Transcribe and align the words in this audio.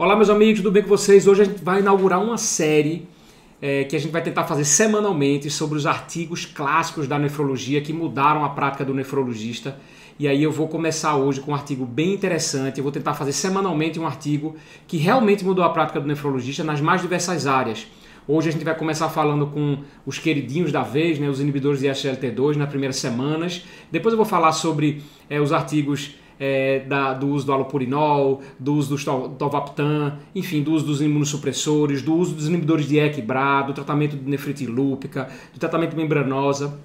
Olá, 0.00 0.16
meus 0.16 0.30
amigos, 0.30 0.60
tudo 0.60 0.72
bem 0.72 0.82
com 0.82 0.88
vocês? 0.88 1.26
Hoje 1.26 1.42
a 1.42 1.44
gente 1.44 1.62
vai 1.62 1.80
inaugurar 1.80 2.24
uma 2.24 2.38
série 2.38 3.06
é, 3.60 3.84
que 3.84 3.94
a 3.94 3.98
gente 3.98 4.10
vai 4.10 4.22
tentar 4.22 4.44
fazer 4.44 4.64
semanalmente 4.64 5.50
sobre 5.50 5.76
os 5.76 5.84
artigos 5.84 6.46
clássicos 6.46 7.06
da 7.06 7.18
nefrologia 7.18 7.82
que 7.82 7.92
mudaram 7.92 8.42
a 8.42 8.48
prática 8.48 8.82
do 8.82 8.94
nefrologista. 8.94 9.78
E 10.18 10.26
aí 10.26 10.42
eu 10.42 10.50
vou 10.50 10.68
começar 10.68 11.16
hoje 11.16 11.42
com 11.42 11.50
um 11.50 11.54
artigo 11.54 11.84
bem 11.84 12.14
interessante. 12.14 12.78
Eu 12.78 12.82
vou 12.82 12.90
tentar 12.90 13.12
fazer 13.12 13.32
semanalmente 13.32 14.00
um 14.00 14.06
artigo 14.06 14.56
que 14.88 14.96
realmente 14.96 15.44
mudou 15.44 15.62
a 15.62 15.68
prática 15.68 16.00
do 16.00 16.06
nefrologista 16.06 16.64
nas 16.64 16.80
mais 16.80 17.02
diversas 17.02 17.46
áreas. 17.46 17.86
Hoje 18.26 18.48
a 18.48 18.52
gente 18.52 18.64
vai 18.64 18.74
começar 18.74 19.10
falando 19.10 19.48
com 19.48 19.80
os 20.06 20.18
queridinhos 20.18 20.72
da 20.72 20.82
vez, 20.82 21.18
né, 21.18 21.28
os 21.28 21.40
inibidores 21.40 21.80
de 21.80 21.88
SLT2 21.88 22.56
nas 22.56 22.70
primeiras 22.70 22.96
semanas. 22.96 23.66
Depois 23.92 24.14
eu 24.14 24.16
vou 24.16 24.24
falar 24.24 24.52
sobre 24.52 25.02
é, 25.28 25.38
os 25.38 25.52
artigos 25.52 26.14
é, 26.40 26.80
da, 26.80 27.12
do 27.12 27.28
uso 27.28 27.44
do 27.44 27.52
alopurinol, 27.52 28.40
do 28.58 28.72
uso 28.74 28.96
do 28.96 29.28
tovaptan, 29.36 30.18
enfim, 30.34 30.62
do 30.62 30.72
uso 30.72 30.86
dos 30.86 31.02
imunossupressores, 31.02 32.00
do 32.00 32.14
uso 32.14 32.34
dos 32.34 32.48
inibidores 32.48 32.88
de 32.88 32.98
EC-BRA, 32.98 33.64
do 33.66 33.74
tratamento 33.74 34.16
de 34.16 34.28
nefrite 34.28 34.64
lúpica, 34.64 35.28
do 35.52 35.60
tratamento 35.60 35.94
membranosa, 35.94 36.80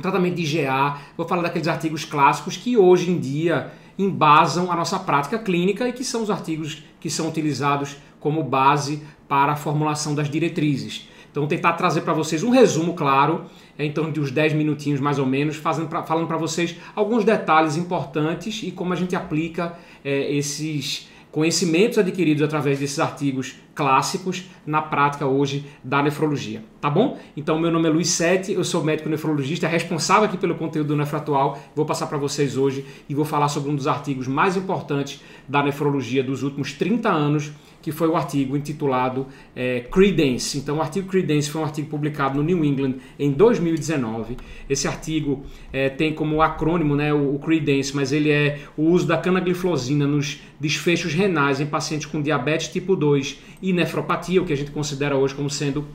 tratamento 0.00 0.36
de 0.36 0.42
IgA. 0.42 0.96
Vou 1.16 1.28
falar 1.28 1.42
daqueles 1.42 1.68
artigos 1.68 2.04
clássicos 2.06 2.56
que 2.56 2.78
hoje 2.78 3.10
em 3.10 3.18
dia 3.18 3.70
embasam 3.98 4.72
a 4.72 4.76
nossa 4.76 4.98
prática 4.98 5.38
clínica 5.38 5.86
e 5.86 5.92
que 5.92 6.02
são 6.02 6.22
os 6.22 6.30
artigos 6.30 6.82
que 6.98 7.10
são 7.10 7.28
utilizados 7.28 7.96
como 8.18 8.42
base 8.42 9.02
para 9.28 9.52
a 9.52 9.56
formulação 9.56 10.14
das 10.14 10.30
diretrizes. 10.30 11.08
Então, 11.34 11.48
tentar 11.48 11.72
trazer 11.72 12.02
para 12.02 12.12
vocês 12.12 12.44
um 12.44 12.50
resumo 12.50 12.94
claro, 12.94 13.46
é, 13.76 13.84
então 13.84 14.08
de 14.08 14.20
uns 14.20 14.30
10 14.30 14.52
minutinhos 14.52 15.00
mais 15.00 15.18
ou 15.18 15.26
menos, 15.26 15.56
fazendo 15.56 15.88
pra, 15.88 16.04
falando 16.04 16.28
para 16.28 16.36
vocês 16.36 16.76
alguns 16.94 17.24
detalhes 17.24 17.76
importantes 17.76 18.62
e 18.62 18.70
como 18.70 18.92
a 18.92 18.96
gente 18.96 19.16
aplica 19.16 19.76
é, 20.04 20.32
esses 20.32 21.08
conhecimentos 21.32 21.98
adquiridos 21.98 22.40
através 22.40 22.78
desses 22.78 23.00
artigos 23.00 23.56
clássicos 23.74 24.44
na 24.64 24.80
prática 24.80 25.26
hoje 25.26 25.66
da 25.82 26.00
nefrologia, 26.00 26.62
tá 26.80 26.88
bom? 26.88 27.18
Então 27.36 27.58
meu 27.58 27.72
nome 27.72 27.88
é 27.88 27.90
Luiz 27.90 28.10
Sete, 28.10 28.52
eu 28.52 28.62
sou 28.62 28.84
médico 28.84 29.08
nefrologista, 29.08 29.66
responsável 29.66 30.26
aqui 30.26 30.38
pelo 30.38 30.54
conteúdo 30.54 30.86
do 30.86 30.96
Nefratual, 30.96 31.58
vou 31.74 31.84
passar 31.84 32.06
para 32.06 32.16
vocês 32.16 32.56
hoje 32.56 32.84
e 33.08 33.14
vou 33.16 33.24
falar 33.24 33.48
sobre 33.48 33.68
um 33.72 33.74
dos 33.74 33.88
artigos 33.88 34.28
mais 34.28 34.56
importantes 34.56 35.20
da 35.48 35.60
nefrologia 35.60 36.22
dos 36.22 36.44
últimos 36.44 36.72
30 36.74 37.08
anos, 37.08 37.50
que 37.84 37.92
foi 37.92 38.08
o 38.08 38.16
artigo 38.16 38.56
intitulado 38.56 39.26
é, 39.54 39.80
Credence. 39.80 40.56
Então, 40.56 40.78
o 40.78 40.80
artigo 40.80 41.06
Credence 41.06 41.50
foi 41.50 41.60
um 41.60 41.64
artigo 41.64 41.86
publicado 41.86 42.38
no 42.38 42.42
New 42.42 42.64
England 42.64 42.94
em 43.18 43.30
2019. 43.30 44.38
Esse 44.70 44.88
artigo 44.88 45.44
é, 45.70 45.90
tem 45.90 46.14
como 46.14 46.40
acrônimo 46.40 46.96
né, 46.96 47.12
o, 47.12 47.34
o, 47.34 47.38
Credence, 47.38 47.94
mas 47.94 48.10
ele 48.10 48.30
é 48.30 48.60
o 48.74 48.84
uso 48.84 49.06
da 49.06 49.18
canagliflozina 49.18 50.06
nos 50.06 50.40
desfechos 50.58 51.12
renais 51.12 51.60
em 51.60 51.66
pacientes 51.66 52.06
com 52.06 52.22
diabetes 52.22 52.68
tipo 52.68 52.96
2 52.96 53.38
e 53.60 53.70
nefropatia, 53.74 54.40
o 54.40 54.46
que 54.46 54.54
a 54.54 54.56
gente 54.56 54.70
considera 54.70 55.14
hoje 55.14 55.34
como 55.34 55.50
sendo 55.50 55.86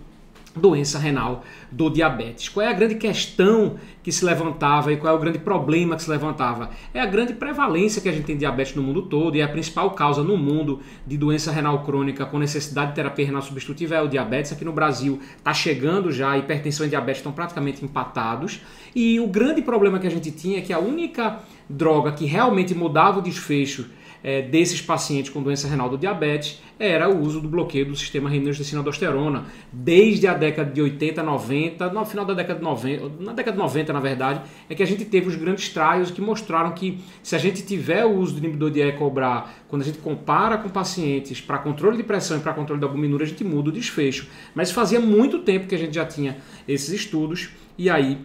doença 0.59 0.99
renal 0.99 1.43
do 1.71 1.89
diabetes. 1.89 2.49
Qual 2.49 2.65
é 2.65 2.69
a 2.69 2.73
grande 2.73 2.95
questão 2.95 3.77
que 4.03 4.11
se 4.11 4.23
levantava 4.23 4.91
e 4.93 4.97
qual 4.97 5.13
é 5.13 5.17
o 5.17 5.19
grande 5.19 5.39
problema 5.39 5.95
que 5.95 6.03
se 6.03 6.09
levantava? 6.09 6.69
É 6.93 6.99
a 6.99 7.05
grande 7.05 7.33
prevalência 7.33 8.01
que 8.01 8.09
a 8.09 8.11
gente 8.11 8.25
tem 8.25 8.35
de 8.35 8.39
diabetes 8.39 8.75
no 8.75 8.83
mundo 8.83 9.03
todo 9.03 9.35
e 9.35 9.41
é 9.41 9.43
a 9.43 9.47
principal 9.47 9.91
causa 9.91 10.23
no 10.23 10.37
mundo 10.37 10.81
de 11.05 11.17
doença 11.17 11.51
renal 11.51 11.83
crônica 11.83 12.25
com 12.25 12.37
necessidade 12.37 12.89
de 12.89 12.95
terapia 12.95 13.25
renal 13.25 13.41
substitutiva 13.41 13.95
é 13.95 14.01
o 14.01 14.07
diabetes. 14.07 14.51
Aqui 14.51 14.65
no 14.65 14.73
Brasil 14.73 15.19
está 15.37 15.53
chegando 15.53 16.11
já, 16.11 16.37
hipertensão 16.37 16.85
e 16.85 16.89
diabetes 16.89 17.19
estão 17.19 17.31
praticamente 17.31 17.83
empatados. 17.83 18.61
E 18.95 19.19
o 19.19 19.27
grande 19.27 19.61
problema 19.61 19.99
que 19.99 20.07
a 20.07 20.11
gente 20.11 20.31
tinha 20.31 20.59
é 20.59 20.61
que 20.61 20.73
a 20.73 20.79
única 20.79 21.39
droga 21.69 22.11
que 22.11 22.25
realmente 22.25 22.73
mudava 22.73 23.19
o 23.19 23.21
desfecho 23.21 23.85
é, 24.23 24.41
desses 24.41 24.81
pacientes 24.81 25.31
com 25.31 25.41
doença 25.41 25.67
renal 25.67 25.89
do 25.89 25.97
diabetes 25.97 26.61
era 26.79 27.09
o 27.09 27.21
uso 27.21 27.41
do 27.41 27.49
bloqueio 27.49 27.85
do 27.85 27.95
sistema 27.95 28.29
renina-angiotensina-aldosterona. 28.29 29.45
Desde 29.71 30.27
a 30.27 30.33
década 30.33 30.71
de 30.71 30.81
80, 30.81 31.21
90, 31.21 31.89
no 31.89 32.05
final 32.05 32.25
da 32.25 32.33
década 32.33 32.59
de 32.59 32.65
90, 32.65 33.11
na 33.19 33.33
década 33.33 33.57
de 33.57 33.61
90, 33.61 33.91
na 33.91 33.99
verdade, 33.99 34.41
é 34.69 34.75
que 34.75 34.81
a 34.81 34.85
gente 34.87 35.03
teve 35.03 35.27
os 35.27 35.35
grandes 35.35 35.69
trials 35.69 36.09
que 36.09 36.21
mostraram 36.21 36.71
que 36.71 36.99
se 37.21 37.35
a 37.35 37.39
gente 37.39 37.63
tiver 37.63 38.05
o 38.05 38.17
uso 38.17 38.33
do 38.33 38.39
inibidor 38.39 38.71
de 38.71 38.81
ECOBRA, 38.81 39.45
quando 39.67 39.81
a 39.81 39.85
gente 39.85 39.97
compara 39.97 40.57
com 40.57 40.69
pacientes 40.69 41.41
para 41.41 41.57
controle 41.57 41.97
de 41.97 42.03
pressão 42.03 42.37
e 42.37 42.39
para 42.39 42.53
controle 42.53 42.79
da 42.79 42.87
albuminúria, 42.87 43.25
a 43.25 43.29
gente 43.29 43.43
muda 43.43 43.69
o 43.69 43.73
desfecho. 43.73 44.27
Mas 44.55 44.71
fazia 44.71 45.01
muito 45.01 45.39
tempo 45.39 45.67
que 45.67 45.75
a 45.75 45.79
gente 45.79 45.93
já 45.93 46.05
tinha 46.05 46.37
esses 46.67 46.89
estudos 46.89 47.49
e 47.77 47.89
aí 47.89 48.17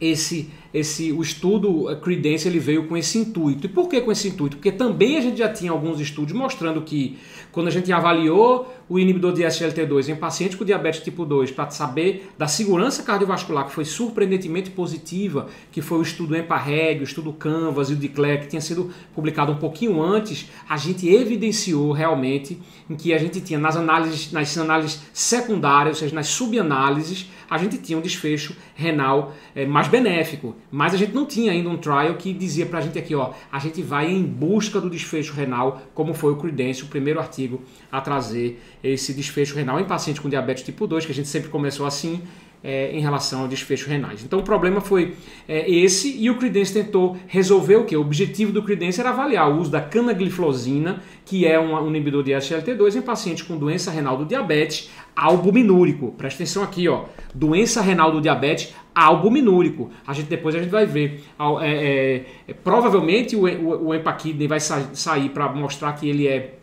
esse 0.00 0.50
esse 0.74 1.12
o 1.12 1.22
estudo 1.22 1.96
Credence 2.02 2.48
ele 2.48 2.58
veio 2.58 2.88
com 2.88 2.96
esse 2.96 3.16
intuito. 3.16 3.66
E 3.66 3.68
por 3.68 3.88
que 3.88 4.00
com 4.00 4.10
esse 4.10 4.26
intuito? 4.26 4.56
Porque 4.56 4.72
também 4.72 5.16
a 5.16 5.20
gente 5.20 5.38
já 5.38 5.48
tinha 5.48 5.70
alguns 5.70 6.00
estudos 6.00 6.34
mostrando 6.34 6.82
que 6.82 7.16
quando 7.52 7.68
a 7.68 7.70
gente 7.70 7.92
avaliou 7.92 8.68
o 8.88 8.98
inibidor 8.98 9.32
de 9.32 9.42
SGLT2 9.42 10.08
em 10.08 10.16
pacientes 10.16 10.56
com 10.56 10.64
diabetes 10.64 11.00
tipo 11.00 11.24
2 11.24 11.52
para 11.52 11.70
saber 11.70 12.28
da 12.36 12.48
segurança 12.48 13.04
cardiovascular, 13.04 13.66
que 13.66 13.72
foi 13.72 13.84
surpreendentemente 13.84 14.70
positiva, 14.70 15.46
que 15.70 15.80
foi 15.80 15.98
o 15.98 16.02
estudo 16.02 16.36
EMPA-REG, 16.36 17.00
o 17.00 17.04
estudo 17.04 17.32
Canvas 17.32 17.90
e 17.90 17.92
o 17.92 17.96
DICLER, 17.96 18.40
que 18.40 18.48
tinha 18.48 18.60
sido 18.60 18.90
publicado 19.14 19.52
um 19.52 19.56
pouquinho 19.56 20.02
antes, 20.02 20.50
a 20.68 20.76
gente 20.76 21.08
evidenciou 21.08 21.92
realmente 21.92 22.60
em 22.90 22.96
que 22.96 23.14
a 23.14 23.18
gente 23.18 23.40
tinha 23.40 23.60
nas 23.60 23.76
análises, 23.76 24.32
nas 24.32 24.58
análises 24.58 25.00
secundárias, 25.12 25.96
ou 25.96 26.00
seja, 26.00 26.14
nas 26.14 26.26
subanálises, 26.26 27.30
a 27.48 27.58
gente 27.58 27.78
tinha 27.78 27.96
um 27.96 28.02
desfecho 28.02 28.56
renal 28.74 29.32
é, 29.54 29.64
mais 29.64 29.88
benéfico. 29.88 30.54
Mas 30.70 30.94
a 30.94 30.96
gente 30.96 31.14
não 31.14 31.24
tinha 31.24 31.52
ainda 31.52 31.68
um 31.68 31.76
trial 31.76 32.14
que 32.14 32.32
dizia 32.32 32.66
para 32.66 32.78
a 32.80 32.82
gente 32.82 32.98
aqui, 32.98 33.14
ó, 33.14 33.32
a 33.50 33.58
gente 33.58 33.80
vai 33.82 34.10
em 34.10 34.22
busca 34.22 34.80
do 34.80 34.90
desfecho 34.90 35.32
renal, 35.32 35.82
como 35.94 36.12
foi 36.14 36.32
o 36.32 36.36
Credence, 36.36 36.82
o 36.82 36.86
primeiro 36.86 37.20
artigo 37.20 37.62
a 37.92 38.00
trazer 38.00 38.60
esse 38.82 39.14
desfecho 39.14 39.54
renal 39.54 39.78
em 39.78 39.84
pacientes 39.84 40.20
com 40.20 40.28
diabetes 40.28 40.64
tipo 40.64 40.86
2, 40.86 41.06
que 41.06 41.12
a 41.12 41.14
gente 41.14 41.28
sempre 41.28 41.48
começou 41.48 41.86
assim, 41.86 42.22
é, 42.64 42.90
em 42.96 43.00
relação 43.00 43.42
ao 43.42 43.48
desfecho 43.48 43.90
renais. 43.90 44.24
Então 44.24 44.38
o 44.38 44.42
problema 44.42 44.80
foi 44.80 45.14
é, 45.46 45.70
esse 45.70 46.16
e 46.18 46.30
o 46.30 46.38
Credence 46.38 46.72
tentou 46.72 47.14
resolver 47.26 47.76
o 47.76 47.84
que? 47.84 47.94
O 47.94 48.00
objetivo 48.00 48.50
do 48.50 48.62
Credence 48.62 48.98
era 48.98 49.10
avaliar 49.10 49.50
o 49.50 49.60
uso 49.60 49.70
da 49.70 49.82
canagliflozina, 49.82 51.02
que 51.26 51.46
é 51.46 51.60
um, 51.60 51.86
inibidor 51.86 52.22
de 52.22 52.32
SGLT2 52.32 52.96
em 52.96 53.02
pacientes 53.02 53.42
com 53.42 53.58
doença 53.58 53.90
renal 53.90 54.16
do 54.16 54.24
diabetes 54.24 54.90
albuminúrico. 55.14 56.12
Presta 56.16 56.42
atenção 56.42 56.62
aqui, 56.62 56.88
ó. 56.88 57.04
Doença 57.34 57.82
renal 57.82 58.10
do 58.10 58.20
diabetes 58.20 58.74
albuminúrico. 58.94 59.90
A 60.06 60.14
gente 60.14 60.28
depois 60.28 60.54
a 60.54 60.58
gente 60.58 60.70
vai 60.70 60.86
ver. 60.86 61.22
É, 61.60 61.68
é, 61.68 62.24
é, 62.48 62.54
provavelmente 62.54 63.36
o, 63.36 63.42
o, 63.42 63.90
o 63.90 64.48
vai 64.48 64.60
sa 64.60 64.88
sair 64.94 65.28
para 65.28 65.52
mostrar 65.52 65.92
que 65.92 66.08
ele 66.08 66.26
é, 66.26 66.54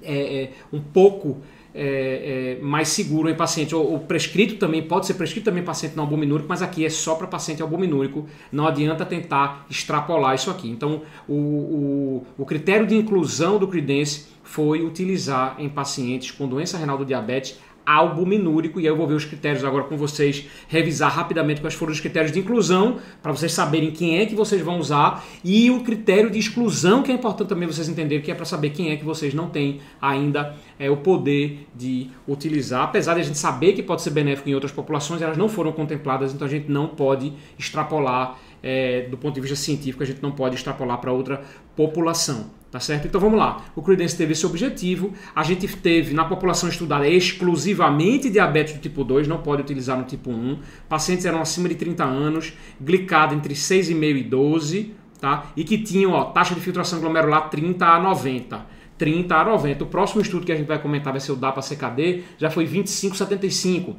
é 0.00 0.50
um 0.72 0.80
pouco 0.80 1.42
é, 1.74 2.56
é, 2.60 2.62
mais 2.62 2.88
seguro 2.88 3.28
em 3.28 3.34
paciente. 3.34 3.74
O, 3.74 3.94
o, 3.94 3.98
prescrito 3.98 4.56
também 4.56 4.82
pode 4.82 5.06
ser 5.06 5.14
prescrito 5.14 5.46
também 5.46 5.64
paciente 5.64 5.96
não 5.96 6.04
albuminúrico, 6.04 6.48
mas 6.48 6.62
aqui 6.62 6.84
é 6.84 6.88
só 6.88 7.16
para 7.16 7.26
paciente 7.26 7.60
albuminúrico. 7.60 8.26
Não 8.52 8.66
adianta 8.66 9.04
tentar 9.04 9.66
extrapolar 9.68 10.34
isso 10.34 10.50
aqui. 10.50 10.70
Então, 10.70 11.02
o, 11.28 11.34
o, 11.34 12.26
o 12.38 12.46
critério 12.46 12.86
de 12.86 12.94
inclusão 12.94 13.58
do 13.58 13.66
Credence 13.66 14.26
foi 14.44 14.84
utilizar 14.84 15.56
em 15.58 15.68
pacientes 15.68 16.30
com 16.30 16.46
doença 16.46 16.78
renal 16.78 16.96
do 16.96 17.04
diabetes 17.04 17.58
albuminúrico, 17.86 18.80
e 18.80 18.84
aí 18.84 18.86
eu 18.86 18.96
vou 18.96 19.06
ver 19.06 19.14
os 19.14 19.24
critérios 19.24 19.64
agora 19.64 19.84
com 19.84 19.96
vocês, 19.96 20.46
revisar 20.68 21.12
rapidamente 21.12 21.60
quais 21.60 21.74
foram 21.74 21.92
os 21.92 22.00
critérios 22.00 22.32
de 22.32 22.38
inclusão, 22.38 22.98
para 23.22 23.32
vocês 23.32 23.52
saberem 23.52 23.90
quem 23.90 24.18
é 24.18 24.26
que 24.26 24.34
vocês 24.34 24.60
vão 24.62 24.78
usar, 24.78 25.24
e 25.44 25.70
o 25.70 25.80
critério 25.82 26.30
de 26.30 26.38
exclusão, 26.38 27.02
que 27.02 27.12
é 27.12 27.14
importante 27.14 27.48
também 27.48 27.66
vocês 27.66 27.88
entenderem, 27.88 28.22
que 28.22 28.30
é 28.30 28.34
para 28.34 28.44
saber 28.44 28.70
quem 28.70 28.90
é 28.90 28.96
que 28.96 29.04
vocês 29.04 29.34
não 29.34 29.48
têm 29.48 29.80
ainda 30.00 30.54
é, 30.78 30.90
o 30.90 30.96
poder 30.96 31.66
de 31.74 32.08
utilizar. 32.26 32.82
Apesar 32.82 33.14
de 33.14 33.20
a 33.20 33.24
gente 33.24 33.38
saber 33.38 33.72
que 33.72 33.82
pode 33.82 34.02
ser 34.02 34.10
benéfico 34.10 34.48
em 34.48 34.54
outras 34.54 34.72
populações, 34.72 35.20
elas 35.22 35.36
não 35.36 35.48
foram 35.48 35.72
contempladas, 35.72 36.32
então 36.32 36.46
a 36.46 36.50
gente 36.50 36.70
não 36.70 36.88
pode 36.88 37.32
extrapolar, 37.58 38.38
é, 38.62 39.02
do 39.02 39.18
ponto 39.18 39.34
de 39.34 39.40
vista 39.40 39.56
científico, 39.56 40.02
a 40.02 40.06
gente 40.06 40.22
não 40.22 40.32
pode 40.32 40.54
extrapolar 40.54 40.98
para 40.98 41.12
outra 41.12 41.42
população. 41.76 42.50
Tá 42.74 42.80
certo? 42.80 43.06
Então 43.06 43.20
vamos 43.20 43.38
lá. 43.38 43.66
O 43.76 43.82
Credence 43.82 44.16
teve 44.16 44.32
esse 44.32 44.44
objetivo. 44.44 45.12
A 45.32 45.44
gente 45.44 45.64
teve 45.76 46.12
na 46.12 46.24
população 46.24 46.68
estudada 46.68 47.06
exclusivamente 47.06 48.28
diabetes 48.28 48.74
do 48.74 48.80
tipo 48.80 49.04
2, 49.04 49.28
não 49.28 49.38
pode 49.38 49.62
utilizar 49.62 49.96
no 49.96 50.02
tipo 50.02 50.28
1. 50.32 50.58
Pacientes 50.88 51.24
eram 51.24 51.40
acima 51.40 51.68
de 51.68 51.76
30 51.76 52.02
anos, 52.02 52.52
glicado 52.80 53.32
entre 53.32 53.54
6,5 53.54 54.16
e 54.16 54.22
12, 54.24 54.92
tá? 55.20 55.52
E 55.56 55.62
que 55.62 55.78
tinham 55.78 56.10
ó, 56.10 56.24
taxa 56.24 56.52
de 56.52 56.60
filtração 56.60 56.98
glomerular 56.98 57.48
30 57.48 57.86
a 57.86 58.00
90. 58.00 58.66
30 58.98 59.36
a 59.36 59.44
90. 59.44 59.84
O 59.84 59.86
próximo 59.86 60.20
estudo 60.20 60.44
que 60.44 60.50
a 60.50 60.56
gente 60.56 60.66
vai 60.66 60.82
comentar 60.82 61.12
vai 61.12 61.20
ser 61.20 61.30
o 61.30 61.36
DAPA-CKD, 61.36 62.24
já 62.38 62.50
foi 62.50 62.66
25,75 62.66 63.94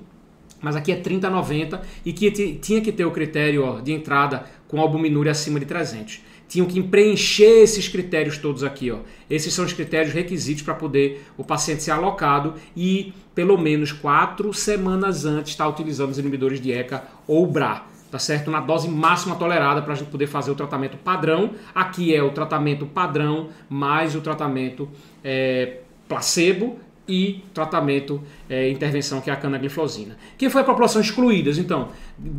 mas 0.61 0.75
aqui 0.75 0.91
é 0.91 0.99
30,90 0.99 1.79
e 2.03 2.11
que 2.11 2.31
tinha 2.31 2.81
que 2.81 2.91
ter 2.91 3.05
o 3.05 3.11
critério 3.11 3.63
ó, 3.63 3.79
de 3.81 3.91
entrada 3.91 4.45
com 4.67 4.81
albuminúria 4.81 5.31
acima 5.31 5.59
de 5.59 5.65
300 5.65 6.21
tinham 6.47 6.67
que 6.67 6.81
preencher 6.81 7.63
esses 7.63 7.87
critérios 7.87 8.37
todos 8.37 8.63
aqui. 8.63 8.91
Ó. 8.91 8.99
Esses 9.29 9.53
são 9.53 9.65
os 9.65 9.73
critérios 9.73 10.13
requisitos 10.13 10.63
para 10.63 10.73
poder 10.73 11.25
o 11.37 11.43
paciente 11.43 11.83
ser 11.83 11.91
alocado 11.91 12.55
e 12.75 13.13
pelo 13.33 13.57
menos 13.57 13.91
quatro 13.91 14.53
semanas 14.53 15.25
antes 15.25 15.51
estar 15.51 15.65
tá 15.65 15.69
utilizando 15.69 16.11
os 16.11 16.19
inibidores 16.19 16.61
de 16.61 16.71
ECA 16.71 17.03
ou 17.27 17.45
BRA. 17.45 17.83
Tá 18.11 18.19
certo? 18.19 18.49
Na 18.49 18.61
dose 18.61 18.87
máxima 18.87 19.35
tolerada 19.35 19.81
para 19.81 19.93
a 19.93 19.95
gente 19.95 20.09
poder 20.09 20.27
fazer 20.27 20.51
o 20.51 20.55
tratamento 20.55 20.95
padrão. 20.95 21.51
Aqui 21.73 22.15
é 22.15 22.23
o 22.23 22.29
tratamento 22.29 22.85
padrão 22.85 23.49
mais 23.67 24.15
o 24.15 24.21
tratamento 24.21 24.87
é, 25.23 25.79
placebo 26.07 26.79
e 27.07 27.43
tratamento, 27.53 28.21
é, 28.49 28.69
intervenção, 28.69 29.21
que 29.21 29.29
é 29.29 29.33
a 29.33 29.35
canagliflozina. 29.35 30.17
Quem 30.37 30.49
foi 30.49 30.61
a 30.61 30.63
população 30.63 31.01
excluída? 31.01 31.51
Então, 31.51 31.89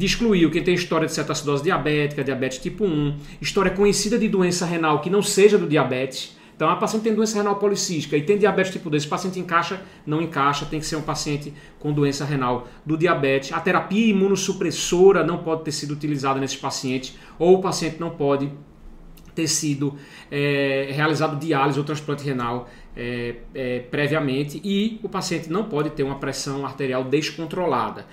excluiu 0.01 0.51
quem 0.51 0.63
tem 0.63 0.75
história 0.75 1.07
de 1.07 1.13
cetacidose 1.13 1.63
diabética, 1.63 2.25
diabetes 2.25 2.59
tipo 2.59 2.85
1, 2.85 3.17
história 3.41 3.71
conhecida 3.71 4.19
de 4.19 4.29
doença 4.29 4.67
renal 4.67 5.01
que 5.01 5.09
não 5.09 5.23
seja 5.23 5.57
do 5.57 5.69
diabetes. 5.69 6.37
Então, 6.57 6.71
a 6.71 6.77
paciente 6.77 7.03
tem 7.03 7.15
doença 7.15 7.37
renal 7.37 7.57
policística 7.57 8.17
e 8.17 8.23
tem 8.23 8.39
diabetes 8.39 8.73
tipo 8.73 8.89
2, 8.89 9.03
esse 9.03 9.11
paciente 9.11 9.39
encaixa, 9.39 9.83
não 10.07 10.23
encaixa, 10.23 10.65
tem 10.65 10.81
que 10.81 10.87
ser 10.87 10.97
um 10.97 11.03
paciente 11.03 11.53
com 11.79 11.93
doença 11.93 12.25
renal 12.25 12.67
do 12.85 12.97
diabetes. 12.97 13.53
A 13.53 13.61
terapia 13.61 14.07
imunossupressora 14.07 15.23
não 15.23 15.39
pode 15.39 15.65
ter 15.65 15.73
sido 15.73 15.93
utilizada 15.93 16.41
nesses 16.41 16.57
pacientes, 16.57 17.15
ou 17.39 17.59
o 17.59 17.61
paciente 17.61 18.01
não 18.01 18.11
pode 18.11 18.51
ter 19.35 19.47
sido 19.47 19.95
é, 20.31 20.89
realizado 20.91 21.39
diálise 21.39 21.79
ou 21.79 21.85
transplante 21.85 22.25
renal 22.25 22.69
é, 22.97 23.35
é, 23.55 23.81
previamente 23.91 24.61
e 24.65 24.99
o 25.03 25.09
paciente 25.09 25.51
não 25.51 25.65
pode 25.65 25.91
ter 25.91 26.03
uma 26.03 26.17
pressão 26.17 26.65
arterial 26.65 27.05
descontrolada. 27.05 28.07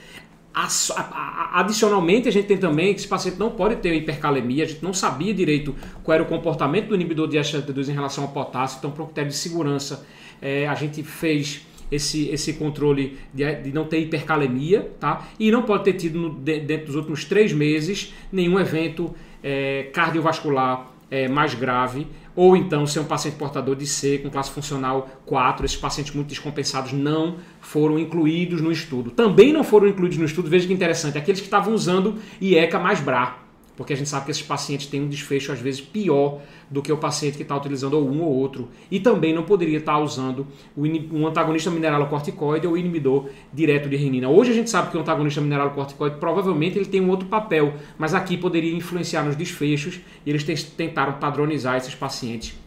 Adicionalmente, 1.54 2.28
a 2.28 2.32
gente 2.32 2.46
tem 2.46 2.58
também 2.58 2.94
que 2.94 3.00
esse 3.00 3.08
paciente 3.08 3.40
não 3.40 3.50
pode 3.50 3.78
ter 3.78 3.92
hipercalemia, 3.96 4.64
a 4.64 4.68
gente 4.68 4.84
não 4.84 4.94
sabia 4.94 5.34
direito 5.34 5.76
qual 6.04 6.14
era 6.14 6.24
o 6.24 6.28
comportamento 6.28 6.90
do 6.90 6.96
inibidor 6.96 7.28
de 7.28 7.38
SGLT2 7.38 7.90
em 7.90 7.94
relação 7.94 8.26
ao 8.26 8.30
potássio, 8.30 8.78
então, 8.78 8.92
para 8.92 9.02
um 9.02 9.06
critério 9.08 9.32
de 9.32 9.36
segurança, 9.36 10.06
é, 10.40 10.68
a 10.68 10.76
gente 10.76 11.02
fez 11.02 11.66
esse, 11.92 12.30
esse 12.30 12.54
controle 12.54 13.18
de, 13.34 13.56
de, 13.56 13.72
não 13.72 13.86
ter 13.86 14.00
hipercalemia, 14.00 14.92
tá? 15.00 15.28
E 15.40 15.50
não 15.50 15.64
pode 15.64 15.86
ter 15.86 15.94
tido, 15.94 16.20
no, 16.20 16.30
dentro 16.36 16.88
dos 16.88 16.96
últimos 16.96 17.26
três 17.26 17.52
meses, 17.52 18.14
nenhum 18.32 18.60
evento 18.60 19.14
é, 19.44 19.90
cardiovascular 19.92 20.92
é, 21.10 21.28
mais 21.28 21.54
grave, 21.54 22.08
ou 22.36 22.56
então 22.58 22.86
ser 22.88 23.00
um 23.00 23.06
paciente 23.06 23.36
portador 23.36 23.76
de 23.76 23.86
C 23.86 24.18
com 24.18 24.30
classe 24.30 24.52
funcional 24.52 25.10
4. 25.26 25.66
Esses 25.66 25.78
pacientes 25.78 26.14
muito 26.14 26.30
descompensados 26.30 26.94
não 26.94 27.38
foram 27.62 28.00
incluídos 28.00 28.62
no 28.62 28.72
estudo. 28.72 29.12
Também 29.12 29.54
não 29.54 29.64
foram 29.64 29.88
incluídos 29.88 30.18
no 30.18 30.26
estudo, 30.26 30.50
veja 30.50 30.68
que 30.68 30.74
interessante, 30.74 31.18
aqueles 31.18 31.40
que 31.40 31.48
estavam 31.48 31.74
usando 31.74 32.16
IECA 32.42 32.80
mais 32.80 33.00
BRA 33.00 33.43
porque 33.76 33.94
a 33.94 33.96
gente 33.96 34.10
sabe 34.10 34.26
que 34.26 34.32
esses 34.32 34.44
pacientes 34.44 34.88
têm 34.88 35.02
um 35.02 35.08
desfecho 35.08 35.52
às 35.52 35.60
vezes 35.60 35.82
pior 35.82 36.42
do 36.70 36.82
que 36.82 36.92
o 36.92 36.98
paciente 36.98 37.38
que 37.38 37.44
está 37.44 37.56
utilizando 37.56 37.98
um 37.98 38.22
ou 38.22 38.32
outro 38.32 38.70
e 38.90 39.00
também 39.00 39.34
não 39.34 39.44
poderia 39.44 39.78
estar 39.78 39.94
tá 39.94 40.00
usando 40.00 40.48
um 40.78 41.28
antagonista 41.28 41.70
mineralocorticoide 41.70 42.68
ou 42.68 42.78
inibidor 42.78 43.30
direto 43.52 43.90
de 43.90 43.96
renina. 43.96 44.30
Hoje 44.30 44.52
a 44.52 44.54
gente 44.54 44.70
sabe 44.70 44.92
que 44.92 44.98
o 44.98 45.00
antagonista 45.00 45.42
mineralocorticoide 45.42 46.18
provavelmente 46.18 46.78
ele 46.78 46.86
tem 46.86 47.02
um 47.02 47.10
outro 47.10 47.28
papel, 47.28 47.74
mas 47.98 48.14
aqui 48.14 48.38
poderia 48.38 48.74
influenciar 48.74 49.24
nos 49.24 49.36
desfechos 49.36 50.00
e 50.26 50.30
eles 50.30 50.44
tentaram 50.64 51.14
padronizar 51.14 51.78
esses 51.78 51.96
pacientes 51.96 52.64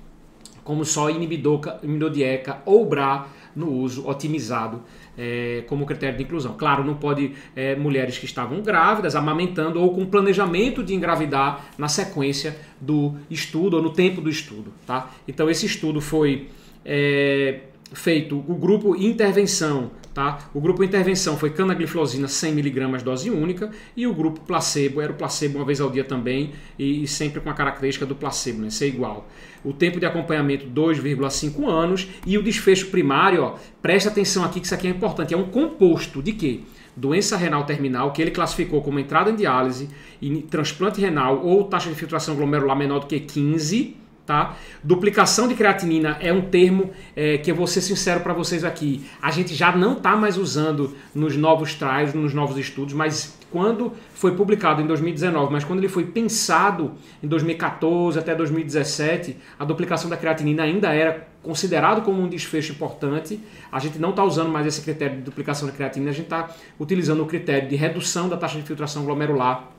como 0.67 0.85
só 0.85 1.09
inibidor, 1.09 1.61
inibidor 1.85 2.11
de 2.11 2.25
ECA 2.25 2.61
ou 2.67 2.85
BRA 2.85 3.29
no 3.55 3.73
uso 3.73 4.07
otimizado 4.07 4.83
é, 5.17 5.65
como 5.67 5.87
critério 5.87 6.17
de 6.17 6.25
inclusão. 6.25 6.55
Claro, 6.57 6.85
não 6.85 6.95
pode 6.95 7.33
é, 7.55 7.75
mulheres 7.77 8.19
que 8.19 8.25
estavam 8.25 8.61
grávidas, 8.61 9.15
amamentando 9.15 9.81
ou 9.81 9.95
com 9.95 10.05
planejamento 10.07 10.83
de 10.83 10.95
engravidar 10.95 11.67
na 11.79 11.89
sequência 11.89 12.57
do 12.81 13.15
estudo 13.31 13.77
ou 13.77 13.83
no 13.83 13.91
tempo 13.91 14.21
do 14.21 14.31
estudo. 14.31 14.73
Tá? 14.87 15.11
Então, 15.27 15.49
esse 15.49 15.67
estudo 15.67 16.01
foi 16.01 16.49
é, 16.85 17.61
feito, 17.93 18.37
o 18.37 18.55
grupo 18.55 18.97
intervenção 18.97 19.91
Tá? 20.17 20.39
O 20.55 20.63
grupo 20.63 20.83
intervenção 20.83 21.37
foi 21.37 21.51
canagliflozina 21.51 22.27
100mg 22.27 23.03
dose 23.03 23.29
única 23.29 23.71
e 23.95 24.07
o 24.07 24.15
grupo 24.15 24.41
placebo 24.41 25.03
era 25.03 25.13
o 25.13 25.15
placebo 25.15 25.59
uma 25.59 25.65
vez 25.67 25.79
ao 25.79 25.91
dia 25.91 26.05
também 26.05 26.55
e, 26.79 27.03
e 27.03 27.07
sempre 27.07 27.39
com 27.39 27.51
a 27.51 27.53
característica 27.53 28.07
do 28.07 28.15
placebo, 28.15 28.63
né? 28.63 28.71
ser 28.71 28.89
igual. 28.89 29.29
O 29.63 29.75
tempo 29.75 30.01
de 30.01 30.07
acompanhamento 30.07 30.69
2,5 30.69 31.69
anos 31.69 32.09
e 32.25 32.39
o 32.39 32.43
desfecho 32.43 32.87
primário, 32.87 33.43
ó, 33.43 33.57
presta 33.83 34.09
atenção 34.09 34.43
aqui 34.43 34.59
que 34.59 34.65
isso 34.65 34.75
aqui 34.75 34.87
é 34.87 34.91
importante, 34.91 35.35
é 35.35 35.37
um 35.37 35.51
composto 35.51 36.23
de 36.23 36.33
quê? 36.33 36.61
Doença 36.97 37.37
renal 37.37 37.65
terminal, 37.65 38.11
que 38.11 38.23
ele 38.23 38.31
classificou 38.31 38.81
como 38.81 38.99
entrada 38.99 39.31
em 39.31 39.37
diálise, 39.37 39.91
e 40.23 40.41
transplante 40.41 40.99
renal 40.99 41.45
ou 41.45 41.65
taxa 41.65 41.91
de 41.91 41.95
filtração 41.95 42.37
glomerular 42.37 42.75
menor 42.75 43.01
do 43.01 43.07
que 43.07 43.21
15, 43.21 43.95
Tá? 44.27 44.57
Duplicação 44.83 45.47
de 45.47 45.55
creatinina 45.55 46.19
é 46.21 46.33
um 46.33 46.41
termo 46.41 46.91
é, 47.15 47.39
que 47.39 47.49
eu 47.49 47.55
vou 47.55 47.69
ser 47.69 47.81
sincero 47.81 48.21
para 48.21 48.33
vocês 48.33 48.65
aqui. 48.65 49.09
A 49.23 49.31
gente 49.31 49.55
já 49.55 49.71
não 49.71 49.93
está 49.93 50.17
mais 50.17 50.37
usando 50.37 50.97
nos 51.15 51.37
novos 51.37 51.75
trials, 51.75 52.13
nos 52.13 52.35
novos 52.35 52.59
estudos, 52.59 52.93
mas 52.93 53.39
quando 53.53 53.93
foi 54.15 54.35
publicado 54.35 54.83
em 54.83 54.87
2019, 54.87 55.53
mas 55.53 55.63
quando 55.63 55.79
ele 55.79 55.89
foi 55.89 56.07
pensado 56.07 56.95
em 57.23 57.29
2014 57.29 58.19
até 58.19 58.35
2017, 58.35 59.37
a 59.57 59.65
duplicação 59.65 60.11
da 60.11 60.17
creatinina 60.17 60.65
ainda 60.65 60.93
era 60.93 61.29
considerado 61.41 62.03
como 62.03 62.21
um 62.21 62.29
desfecho 62.29 62.73
importante. 62.73 63.39
A 63.71 63.79
gente 63.79 63.97
não 64.01 64.11
está 64.11 64.25
usando 64.25 64.51
mais 64.51 64.67
esse 64.67 64.81
critério 64.81 65.19
de 65.19 65.23
duplicação 65.23 65.69
da 65.69 65.73
creatinina, 65.73 66.11
a 66.11 66.15
gente 66.15 66.25
está 66.25 66.51
utilizando 66.81 67.23
o 67.23 67.27
critério 67.27 67.69
de 67.69 67.77
redução 67.77 68.29
da 68.29 68.37
taxa 68.37 68.57
de 68.57 68.65
filtração 68.65 69.05
glomerular 69.05 69.76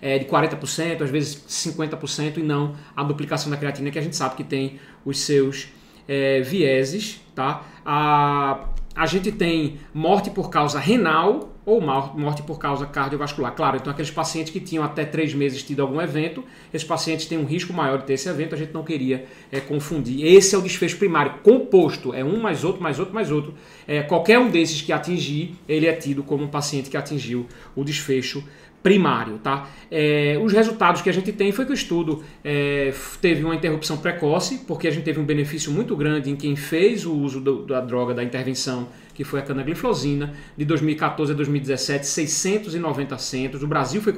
é, 0.00 0.18
de 0.18 0.26
40%, 0.26 1.02
às 1.02 1.10
vezes 1.10 1.44
50%, 1.48 2.38
e 2.38 2.42
não 2.42 2.74
a 2.96 3.02
duplicação 3.02 3.50
da 3.50 3.56
creatina, 3.56 3.90
que 3.90 3.98
a 3.98 4.02
gente 4.02 4.16
sabe 4.16 4.36
que 4.36 4.44
tem 4.44 4.78
os 5.04 5.20
seus 5.20 5.68
é, 6.06 6.40
vieses. 6.40 7.20
Tá? 7.34 7.64
A, 7.84 8.68
a 8.94 9.06
gente 9.06 9.30
tem 9.30 9.78
morte 9.94 10.30
por 10.30 10.50
causa 10.50 10.78
renal 10.80 11.54
ou 11.64 11.80
morte 11.80 12.42
por 12.42 12.58
causa 12.58 12.86
cardiovascular. 12.86 13.54
Claro, 13.54 13.76
então 13.76 13.92
aqueles 13.92 14.10
pacientes 14.10 14.50
que 14.50 14.58
tinham 14.58 14.82
até 14.82 15.04
três 15.04 15.34
meses 15.34 15.62
tido 15.62 15.82
algum 15.82 16.00
evento, 16.00 16.42
esses 16.72 16.86
pacientes 16.86 17.26
têm 17.26 17.36
um 17.36 17.44
risco 17.44 17.74
maior 17.74 17.98
de 17.98 18.06
ter 18.06 18.14
esse 18.14 18.26
evento, 18.26 18.54
a 18.54 18.58
gente 18.58 18.72
não 18.72 18.82
queria 18.82 19.26
é, 19.52 19.60
confundir. 19.60 20.26
Esse 20.26 20.54
é 20.54 20.58
o 20.58 20.62
desfecho 20.62 20.96
primário, 20.96 21.34
composto, 21.44 22.14
é 22.14 22.24
um 22.24 22.40
mais 22.40 22.64
outro, 22.64 22.82
mais 22.82 22.98
outro, 22.98 23.14
mais 23.14 23.30
outro. 23.30 23.54
É, 23.86 24.02
qualquer 24.02 24.38
um 24.38 24.48
desses 24.48 24.80
que 24.80 24.92
atingir, 24.92 25.56
ele 25.68 25.86
é 25.86 25.92
tido 25.92 26.22
como 26.22 26.44
um 26.44 26.48
paciente 26.48 26.88
que 26.88 26.96
atingiu 26.96 27.46
o 27.76 27.84
desfecho 27.84 28.42
primário. 28.82 29.38
Tá? 29.38 29.68
É, 29.90 30.38
os 30.42 30.52
resultados 30.52 31.02
que 31.02 31.10
a 31.10 31.12
gente 31.12 31.32
tem 31.32 31.52
foi 31.52 31.64
que 31.64 31.72
o 31.72 31.74
estudo 31.74 32.22
é, 32.44 32.92
teve 33.20 33.44
uma 33.44 33.54
interrupção 33.54 33.98
precoce, 33.98 34.64
porque 34.66 34.88
a 34.88 34.90
gente 34.90 35.04
teve 35.04 35.20
um 35.20 35.24
benefício 35.24 35.72
muito 35.72 35.96
grande 35.96 36.30
em 36.30 36.36
quem 36.36 36.56
fez 36.56 37.04
o 37.04 37.14
uso 37.14 37.40
do, 37.40 37.64
da 37.64 37.80
droga 37.80 38.14
da 38.14 38.22
intervenção 38.22 38.88
que 39.18 39.24
foi 39.24 39.40
a 39.40 39.42
canagliflozina, 39.42 40.32
de 40.56 40.64
2014 40.64 41.32
a 41.32 41.34
2017, 41.34 42.06
690 42.06 43.18
centros. 43.18 43.64
O 43.64 43.66
Brasil 43.66 44.00
foi 44.00 44.12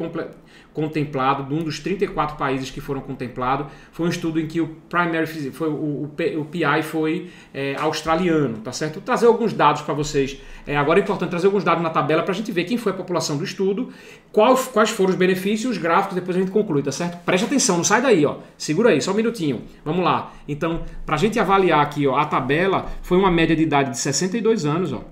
contemplado, 0.75 1.55
um 1.55 1.63
dos 1.63 1.79
34 1.79 2.37
países 2.37 2.71
que 2.71 2.81
foram 2.81 3.01
contemplados. 3.01 3.67
Foi 3.93 4.07
um 4.07 4.09
estudo 4.09 4.41
em 4.41 4.47
que 4.47 4.61
o 4.61 4.69
primary 4.89 5.27
foi 5.53 5.69
o, 5.69 5.73
o, 5.73 6.13
o 6.39 6.45
PI 6.45 6.83
foi 6.83 7.31
é, 7.55 7.77
australiano, 7.77 8.59
tá 8.59 8.73
certo? 8.73 8.95
Vou 8.95 9.03
trazer 9.03 9.27
alguns 9.27 9.53
dados 9.53 9.83
para 9.83 9.95
vocês. 9.95 10.41
É, 10.67 10.77
agora 10.77 10.99
é 10.99 11.03
importante 11.03 11.31
trazer 11.31 11.47
alguns 11.47 11.65
dados 11.65 11.83
na 11.83 11.91
tabela 11.91 12.23
para 12.23 12.33
a 12.33 12.35
gente 12.35 12.51
ver 12.51 12.65
quem 12.65 12.77
foi 12.77 12.93
a 12.93 12.95
população 12.95 13.37
do 13.37 13.45
estudo, 13.45 13.91
qual, 14.33 14.57
quais 14.57 14.91
foram 14.91 15.11
os 15.11 15.17
benefícios, 15.17 15.73
os 15.73 15.79
gráficos, 15.79 16.15
depois 16.15 16.37
a 16.37 16.41
gente 16.41 16.51
conclui, 16.51 16.83
tá 16.83 16.93
certo? 16.93 17.23
Preste 17.25 17.45
atenção, 17.45 17.77
não 17.77 17.85
sai 17.85 18.03
daí, 18.03 18.25
ó. 18.25 18.37
Segura 18.57 18.91
aí, 18.91 19.01
só 19.01 19.13
um 19.13 19.15
minutinho. 19.15 19.63
Vamos 19.85 20.05
lá. 20.05 20.33
Então, 20.49 20.83
para 21.07 21.17
a 21.17 21.19
gente 21.19 21.39
avaliar 21.39 21.81
aqui, 21.81 22.07
ó, 22.07 22.17
a 22.17 22.25
tabela 22.25 22.91
foi 23.03 23.19
uma 23.19 23.31
média 23.31 23.55
de 23.55 23.63
idade 23.63 23.91
de 23.91 23.99
62 23.99 24.65
anos 24.65 24.81
anos, 24.81 24.93
ó, 24.93 25.05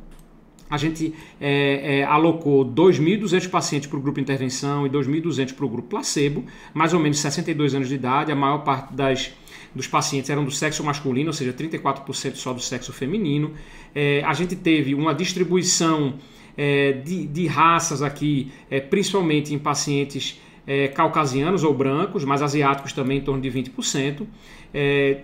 a 0.71 0.77
gente 0.77 1.15
é, 1.41 2.01
é, 2.01 2.05
alocou 2.05 2.65
2.200 2.65 3.49
pacientes 3.49 3.89
para 3.89 3.99
o 3.99 4.03
grupo 4.03 4.21
intervenção 4.21 4.87
e 4.87 4.91
2.200 4.91 5.55
para 5.55 5.65
o 5.65 5.69
grupo 5.69 5.89
placebo, 5.89 6.45
mais 6.75 6.93
ou 6.93 7.01
menos 7.01 7.19
62 7.21 7.75
anos 7.75 7.89
de 7.89 7.95
idade. 7.95 8.31
A 8.31 8.37
maior 8.37 8.59
parte 8.59 8.93
das, 8.93 9.33
dos 9.75 9.87
pacientes 9.87 10.29
eram 10.29 10.45
do 10.45 10.51
sexo 10.51 10.85
masculino, 10.85 11.29
ou 11.29 11.33
seja, 11.33 11.53
34% 11.53 12.35
só 12.35 12.53
do 12.53 12.61
sexo 12.61 12.93
feminino. 12.93 13.53
É, 13.95 14.23
a 14.25 14.35
gente 14.35 14.55
teve 14.57 14.95
uma 14.95 15.15
distribuição 15.15 16.15
é, 16.57 16.93
de, 16.93 17.27
de, 17.27 17.47
raças 17.47 18.03
aqui, 18.03 18.51
é, 18.71 18.81
principalmente 18.81 19.55
em 19.55 19.59
pacientes 19.59 20.41
é, 20.67 20.89
caucasianos 20.89 21.65
ou 21.65 21.73
brancos, 21.73 22.25
mas 22.25 22.43
asiáticos 22.43 22.93
também 22.93 23.19
em 23.19 23.21
torno 23.23 23.41
de 23.41 23.51
20%. 23.51 24.27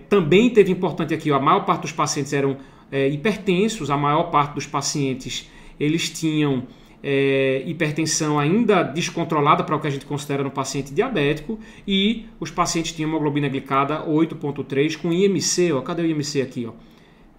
também 0.09 0.49
teve 0.49 0.71
importante 0.71 1.13
aqui, 1.13 1.31
a 1.31 1.39
maior 1.39 1.65
parte 1.65 1.81
dos 1.81 1.91
pacientes 1.91 2.33
eram 2.33 2.57
é, 2.91 3.07
hipertensos, 3.07 3.89
a 3.89 3.97
maior 3.97 4.25
parte 4.25 4.53
dos 4.53 4.65
pacientes 4.65 5.49
eles 5.79 6.09
tinham 6.09 6.63
é, 7.03 7.61
hipertensão 7.65 8.39
ainda 8.39 8.81
descontrolada 8.81 9.63
para 9.63 9.75
o 9.75 9.79
que 9.79 9.87
a 9.87 9.89
gente 9.91 10.05
considera 10.05 10.43
no 10.43 10.49
paciente 10.49 10.93
diabético 10.93 11.59
e 11.87 12.25
os 12.39 12.49
pacientes 12.49 12.93
tinham 12.93 13.09
hemoglobina 13.09 13.47
glicada 13.47 14.03
8.3 14.05 14.97
com 14.97 15.13
IMC, 15.13 15.71
ó, 15.71 15.81
cadê 15.81 16.01
o 16.01 16.05
IMC 16.05 16.41
aqui? 16.41 16.65
Ó? 16.65 16.71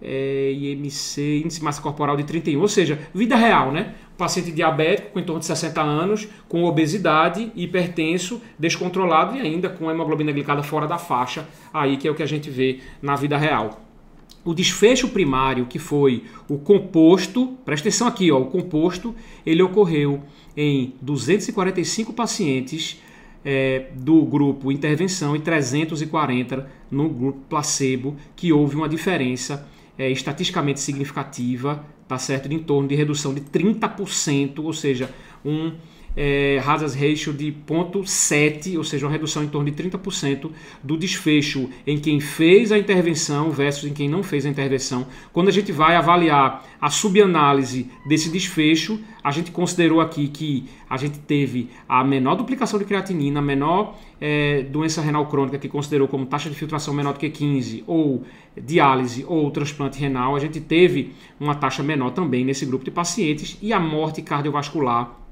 É, 0.01 0.51
IMC, 0.53 1.41
índice 1.43 1.59
de 1.59 1.65
massa 1.65 1.81
corporal 1.81 2.15
de 2.15 2.23
31, 2.23 2.61
ou 2.61 2.67
seja, 2.67 2.99
vida 3.13 3.35
real, 3.35 3.71
né? 3.71 3.95
Paciente 4.15 4.51
diabético 4.51 5.09
com 5.09 5.19
em 5.19 5.23
torno 5.23 5.39
de 5.39 5.47
60 5.47 5.81
anos, 5.81 6.27
com 6.47 6.63
obesidade, 6.63 7.51
hipertenso, 7.55 8.39
descontrolado 8.59 9.35
e 9.35 9.41
ainda 9.41 9.69
com 9.69 9.89
hemoglobina 9.89 10.31
glicada 10.31 10.61
fora 10.61 10.87
da 10.87 10.99
faixa, 10.99 11.47
aí 11.73 11.97
que 11.97 12.07
é 12.07 12.11
o 12.11 12.15
que 12.15 12.23
a 12.23 12.27
gente 12.27 12.49
vê 12.49 12.79
na 13.01 13.15
vida 13.15 13.37
real 13.37 13.86
o 14.47 14.53
desfecho 14.53 15.09
primário, 15.09 15.65
que 15.65 15.77
foi 15.77 16.23
o 16.47 16.57
composto, 16.57 17.57
presta 17.65 17.89
atenção 17.89 18.07
aqui, 18.07 18.31
ó, 18.31 18.39
o 18.39 18.45
composto, 18.45 19.13
ele 19.45 19.61
ocorreu 19.61 20.23
em 20.55 20.93
245 21.01 22.13
pacientes 22.13 23.01
é, 23.43 23.87
do 23.93 24.23
grupo 24.23 24.71
intervenção 24.71 25.35
e 25.35 25.39
340 25.39 26.65
no 26.89 27.09
grupo 27.09 27.41
placebo, 27.49 28.15
que 28.37 28.53
houve 28.53 28.77
uma 28.77 28.87
diferença 28.87 29.67
é, 29.97 30.09
estatisticamente 30.09 30.79
significativa, 30.79 31.83
tá 32.07 32.17
certo? 32.17 32.47
De 32.47 32.55
em 32.55 32.59
torno 32.59 32.87
de 32.87 32.95
redução 32.95 33.33
de 33.33 33.41
30%, 33.41 34.59
ou 34.63 34.71
seja, 34.71 35.13
um 35.43 35.73
é, 36.17 36.59
hazard 36.65 36.97
ratio 36.97 37.31
de 37.31 37.51
0,7, 37.51 38.75
ou 38.75 38.83
seja, 38.83 39.05
uma 39.05 39.11
redução 39.11 39.43
em 39.43 39.47
torno 39.47 39.69
de 39.69 39.83
30% 39.83 40.49
do 40.83 40.97
desfecho 40.97 41.69
em 41.85 41.99
quem 41.99 42.19
fez 42.19 42.71
a 42.71 42.77
intervenção 42.77 43.51
versus 43.51 43.85
em 43.85 43.93
quem 43.93 44.09
não 44.09 44.23
fez 44.23 44.43
a 44.45 44.49
intervenção. 44.49 45.05
Quando 45.31 45.49
a 45.49 45.51
gente 45.51 45.71
vai 45.71 45.95
avaliar 45.95 46.65
a 46.81 46.89
subanálise 46.89 47.87
desse 48.07 48.29
desfecho, 48.29 48.99
a 49.23 49.29
gente 49.29 49.51
considerou 49.51 50.01
aqui 50.01 50.27
que 50.27 50.65
a 50.89 50.97
gente 50.97 51.19
teve 51.19 51.69
a 51.87 52.03
menor 52.03 52.35
duplicação 52.35 52.79
de 52.79 52.85
creatinina, 52.85 53.39
a 53.39 53.43
menor 53.43 53.95
é, 54.19 54.63
doença 54.63 55.01
renal 55.01 55.27
crônica 55.27 55.59
que 55.59 55.69
considerou 55.69 56.07
como 56.07 56.25
taxa 56.25 56.49
de 56.49 56.55
filtração 56.55 56.93
menor 56.93 57.13
do 57.13 57.19
que 57.19 57.29
15, 57.29 57.83
ou 57.85 58.23
diálise 58.59 59.23
ou 59.27 59.51
transplante 59.51 59.99
renal, 59.99 60.35
a 60.35 60.39
gente 60.39 60.59
teve 60.59 61.13
uma 61.39 61.53
taxa 61.53 61.83
menor 61.83 62.09
também 62.11 62.43
nesse 62.43 62.65
grupo 62.65 62.83
de 62.83 62.89
pacientes 62.89 63.57
e 63.61 63.71
a 63.71 63.79
morte 63.79 64.23
cardiovascular 64.23 65.26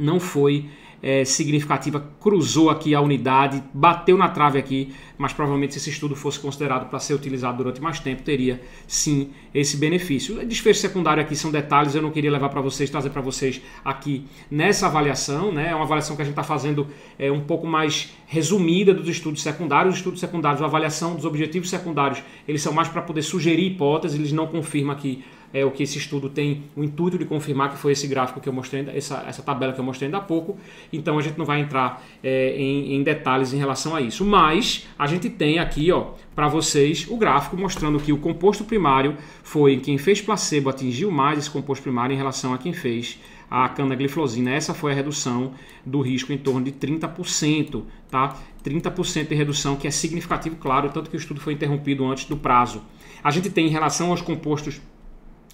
não 0.00 0.18
foi 0.18 0.66
é, 1.02 1.24
significativa, 1.24 2.04
cruzou 2.20 2.68
aqui 2.68 2.94
a 2.94 3.00
unidade, 3.00 3.62
bateu 3.72 4.16
na 4.18 4.28
trave 4.28 4.58
aqui, 4.58 4.92
mas 5.16 5.32
provavelmente 5.32 5.72
se 5.74 5.78
esse 5.78 5.90
estudo 5.90 6.14
fosse 6.14 6.38
considerado 6.38 6.88
para 6.88 6.98
ser 6.98 7.14
utilizado 7.14 7.58
durante 7.58 7.80
mais 7.80 7.98
tempo, 8.00 8.22
teria 8.22 8.60
sim 8.86 9.30
esse 9.54 9.76
benefício. 9.76 10.44
Desfecho 10.46 10.80
secundário 10.80 11.22
aqui 11.22 11.34
são 11.34 11.50
detalhes, 11.50 11.94
eu 11.94 12.02
não 12.02 12.10
queria 12.10 12.30
levar 12.30 12.48
para 12.48 12.60
vocês, 12.60 12.90
trazer 12.90 13.10
para 13.10 13.22
vocês 13.22 13.60
aqui 13.84 14.26
nessa 14.50 14.86
avaliação, 14.86 15.52
né? 15.52 15.70
É 15.70 15.74
uma 15.74 15.84
avaliação 15.84 16.16
que 16.16 16.22
a 16.22 16.24
gente 16.24 16.32
está 16.32 16.42
fazendo 16.42 16.86
é, 17.18 17.30
um 17.30 17.40
pouco 17.40 17.66
mais 17.66 18.12
resumida 18.26 18.92
dos 18.92 19.08
estudos 19.08 19.42
secundários. 19.42 19.94
Os 19.94 20.00
estudos 20.00 20.20
secundários, 20.20 20.62
a 20.62 20.66
avaliação 20.66 21.14
dos 21.14 21.24
objetivos 21.24 21.70
secundários, 21.70 22.22
eles 22.46 22.62
são 22.62 22.72
mais 22.72 22.88
para 22.88 23.02
poder 23.02 23.22
sugerir 23.22 23.66
hipóteses, 23.66 24.18
eles 24.18 24.32
não 24.32 24.46
confirmam 24.46 24.94
aqui 24.94 25.24
é 25.52 25.64
o 25.64 25.70
que 25.70 25.82
esse 25.82 25.98
estudo 25.98 26.28
tem 26.28 26.64
o 26.76 26.84
intuito 26.84 27.18
de 27.18 27.24
confirmar, 27.24 27.70
que 27.70 27.76
foi 27.76 27.92
esse 27.92 28.06
gráfico 28.06 28.40
que 28.40 28.48
eu 28.48 28.52
mostrei, 28.52 28.86
essa, 28.94 29.24
essa 29.26 29.42
tabela 29.42 29.72
que 29.72 29.80
eu 29.80 29.84
mostrei 29.84 30.06
ainda 30.06 30.18
há 30.18 30.20
pouco. 30.20 30.56
Então 30.92 31.18
a 31.18 31.22
gente 31.22 31.38
não 31.38 31.44
vai 31.44 31.60
entrar 31.60 32.02
é, 32.22 32.54
em, 32.56 32.94
em, 32.94 33.02
detalhes 33.02 33.52
em 33.52 33.58
relação 33.58 33.94
a 33.94 34.00
isso. 34.00 34.24
Mas 34.24 34.86
a 34.98 35.06
gente 35.06 35.28
tem 35.28 35.58
aqui, 35.58 35.90
ó, 35.90 36.12
para 36.34 36.48
vocês, 36.48 37.06
o 37.08 37.16
gráfico 37.16 37.56
mostrando 37.56 37.98
que 37.98 38.12
o 38.12 38.18
composto 38.18 38.64
primário 38.64 39.16
foi 39.42 39.78
quem 39.78 39.98
fez 39.98 40.20
placebo 40.20 40.70
atingiu 40.70 41.10
mais 41.10 41.38
esse 41.38 41.50
composto 41.50 41.82
primário 41.82 42.14
em 42.14 42.16
relação 42.16 42.54
a 42.54 42.58
quem 42.58 42.72
fez 42.72 43.18
a 43.50 43.68
canagliflozina. 43.68 44.52
Essa 44.52 44.72
foi 44.72 44.92
a 44.92 44.94
redução 44.94 45.52
do 45.84 46.00
risco 46.00 46.32
em 46.32 46.38
torno 46.38 46.62
de 46.62 46.70
30%, 46.70 47.82
tá? 48.08 48.36
30% 48.64 49.28
de 49.28 49.34
redução, 49.34 49.74
que 49.74 49.88
é 49.88 49.90
significativo, 49.90 50.56
claro, 50.56 50.90
tanto 50.90 51.10
que 51.10 51.16
o 51.16 51.18
estudo 51.18 51.40
foi 51.40 51.54
interrompido 51.54 52.06
antes 52.06 52.26
do 52.26 52.36
prazo. 52.36 52.82
A 53.24 53.30
gente 53.30 53.50
tem 53.50 53.66
em 53.66 53.70
relação 53.70 54.10
aos 54.10 54.22
compostos 54.22 54.80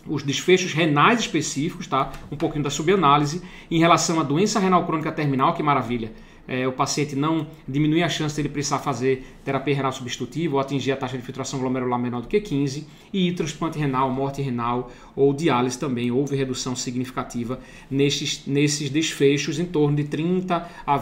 os 0.09 0.23
desfechos 0.23 0.73
renais 0.73 1.21
específicos, 1.21 1.87
tá? 1.87 2.13
Um 2.31 2.37
pouquinho 2.37 2.65
da 2.65 2.71
subanálise 2.71 3.43
em 3.71 3.79
relação 3.79 4.21
à 4.21 4.23
doença 4.23 4.59
renal 4.59 4.85
crônica 4.87 5.11
terminal, 5.13 5.55
que 5.55 5.63
maravilha 5.63 6.13
é, 6.49 6.67
o 6.67 6.73
paciente 6.73 7.17
não 7.17 7.47
diminui 7.67 8.03
a 8.03 8.09
chance 8.09 8.35
de 8.35 8.41
ele 8.41 8.49
precisar 8.49 8.79
fazer 8.79 9.27
terapia 9.45 9.75
renal 9.75 9.93
substitutiva 9.93 10.55
ou 10.55 10.61
atingir 10.61 10.93
a 10.93 10.97
taxa 10.97 11.17
de 11.17 11.23
filtração 11.23 11.59
glomerular 11.59 11.99
menor 11.99 12.23
do 12.23 12.29
que 12.29 12.41
15, 12.41 12.87
e 13.13 13.33
transplante 13.33 13.79
renal, 13.79 14.11
morte 14.11 14.43
renal 14.43 14.91
ou 15.15 15.33
diálise 15.33 15.79
também 15.79 16.11
houve 16.11 16.37
redução 16.37 16.77
significativa 16.77 17.59
nesses, 17.91 18.47
nesses 18.47 18.91
desfechos 18.91 19.59
em 19.59 19.65
torno 19.65 19.97
de 19.97 20.05
30 20.05 20.69
a 20.87 20.97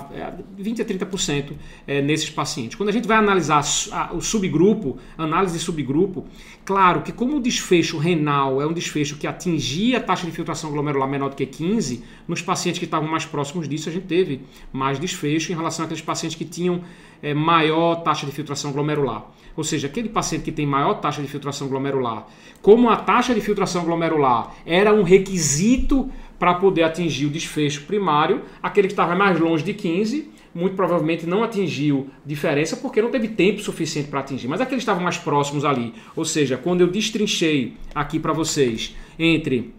20 0.56 0.82
a 0.82 0.84
30% 0.84 1.52
é, 1.86 2.00
nesses 2.00 2.30
pacientes. 2.30 2.76
Quando 2.76 2.90
a 2.90 2.92
gente 2.92 3.08
vai 3.08 3.16
analisar 3.16 3.64
o 4.12 4.20
subgrupo, 4.20 4.98
análise 5.18 5.58
de 5.58 5.64
subgrupo, 5.64 6.24
claro 6.64 7.02
que 7.02 7.12
como 7.12 7.36
o 7.36 7.40
desfecho 7.40 7.98
renal 7.98 8.60
é 8.60 8.66
um 8.66 8.72
desfecho 8.72 9.16
que 9.16 9.26
atingia 9.26 9.98
a 9.98 10.00
taxa 10.00 10.26
de 10.26 10.32
filtração 10.32 10.70
glomerular 10.70 11.08
menor 11.08 11.30
do 11.30 11.36
que 11.36 11.46
15, 11.46 12.04
nos 12.28 12.40
pacientes 12.40 12.78
que 12.78 12.84
estavam 12.84 13.08
mais 13.08 13.24
próximos 13.24 13.68
disso 13.68 13.88
a 13.88 13.92
gente 13.92 14.06
teve 14.06 14.42
mais 14.72 14.98
desfecho 14.98 15.33
desfecho 15.34 15.52
em 15.52 15.56
relação 15.56 15.84
àqueles 15.84 16.02
pacientes 16.02 16.36
que 16.36 16.44
tinham 16.44 16.80
é, 17.22 17.34
maior 17.34 17.96
taxa 17.96 18.26
de 18.26 18.32
filtração 18.32 18.72
glomerular. 18.72 19.26
Ou 19.56 19.64
seja, 19.64 19.86
aquele 19.86 20.08
paciente 20.08 20.42
que 20.42 20.52
tem 20.52 20.66
maior 20.66 20.94
taxa 20.94 21.22
de 21.22 21.28
filtração 21.28 21.68
glomerular, 21.68 22.26
como 22.60 22.88
a 22.88 22.96
taxa 22.96 23.34
de 23.34 23.40
filtração 23.40 23.84
glomerular 23.84 24.54
era 24.66 24.92
um 24.92 25.02
requisito 25.02 26.10
para 26.38 26.54
poder 26.54 26.82
atingir 26.82 27.26
o 27.26 27.30
desfecho 27.30 27.82
primário, 27.82 28.42
aquele 28.62 28.88
que 28.88 28.92
estava 28.92 29.14
mais 29.14 29.38
longe 29.38 29.62
de 29.62 29.72
15, 29.72 30.30
muito 30.52 30.74
provavelmente 30.76 31.26
não 31.26 31.42
atingiu 31.42 32.08
diferença 32.24 32.76
porque 32.76 33.00
não 33.02 33.10
teve 33.10 33.28
tempo 33.28 33.60
suficiente 33.60 34.08
para 34.08 34.20
atingir. 34.20 34.48
Mas 34.48 34.60
aqueles 34.60 34.82
que 34.82 34.82
estavam 34.82 35.02
mais 35.02 35.18
próximos 35.18 35.64
ali, 35.64 35.94
ou 36.14 36.24
seja, 36.24 36.56
quando 36.56 36.80
eu 36.80 36.88
destrinchei 36.88 37.74
aqui 37.94 38.18
para 38.18 38.32
vocês 38.32 38.94
entre 39.18 39.72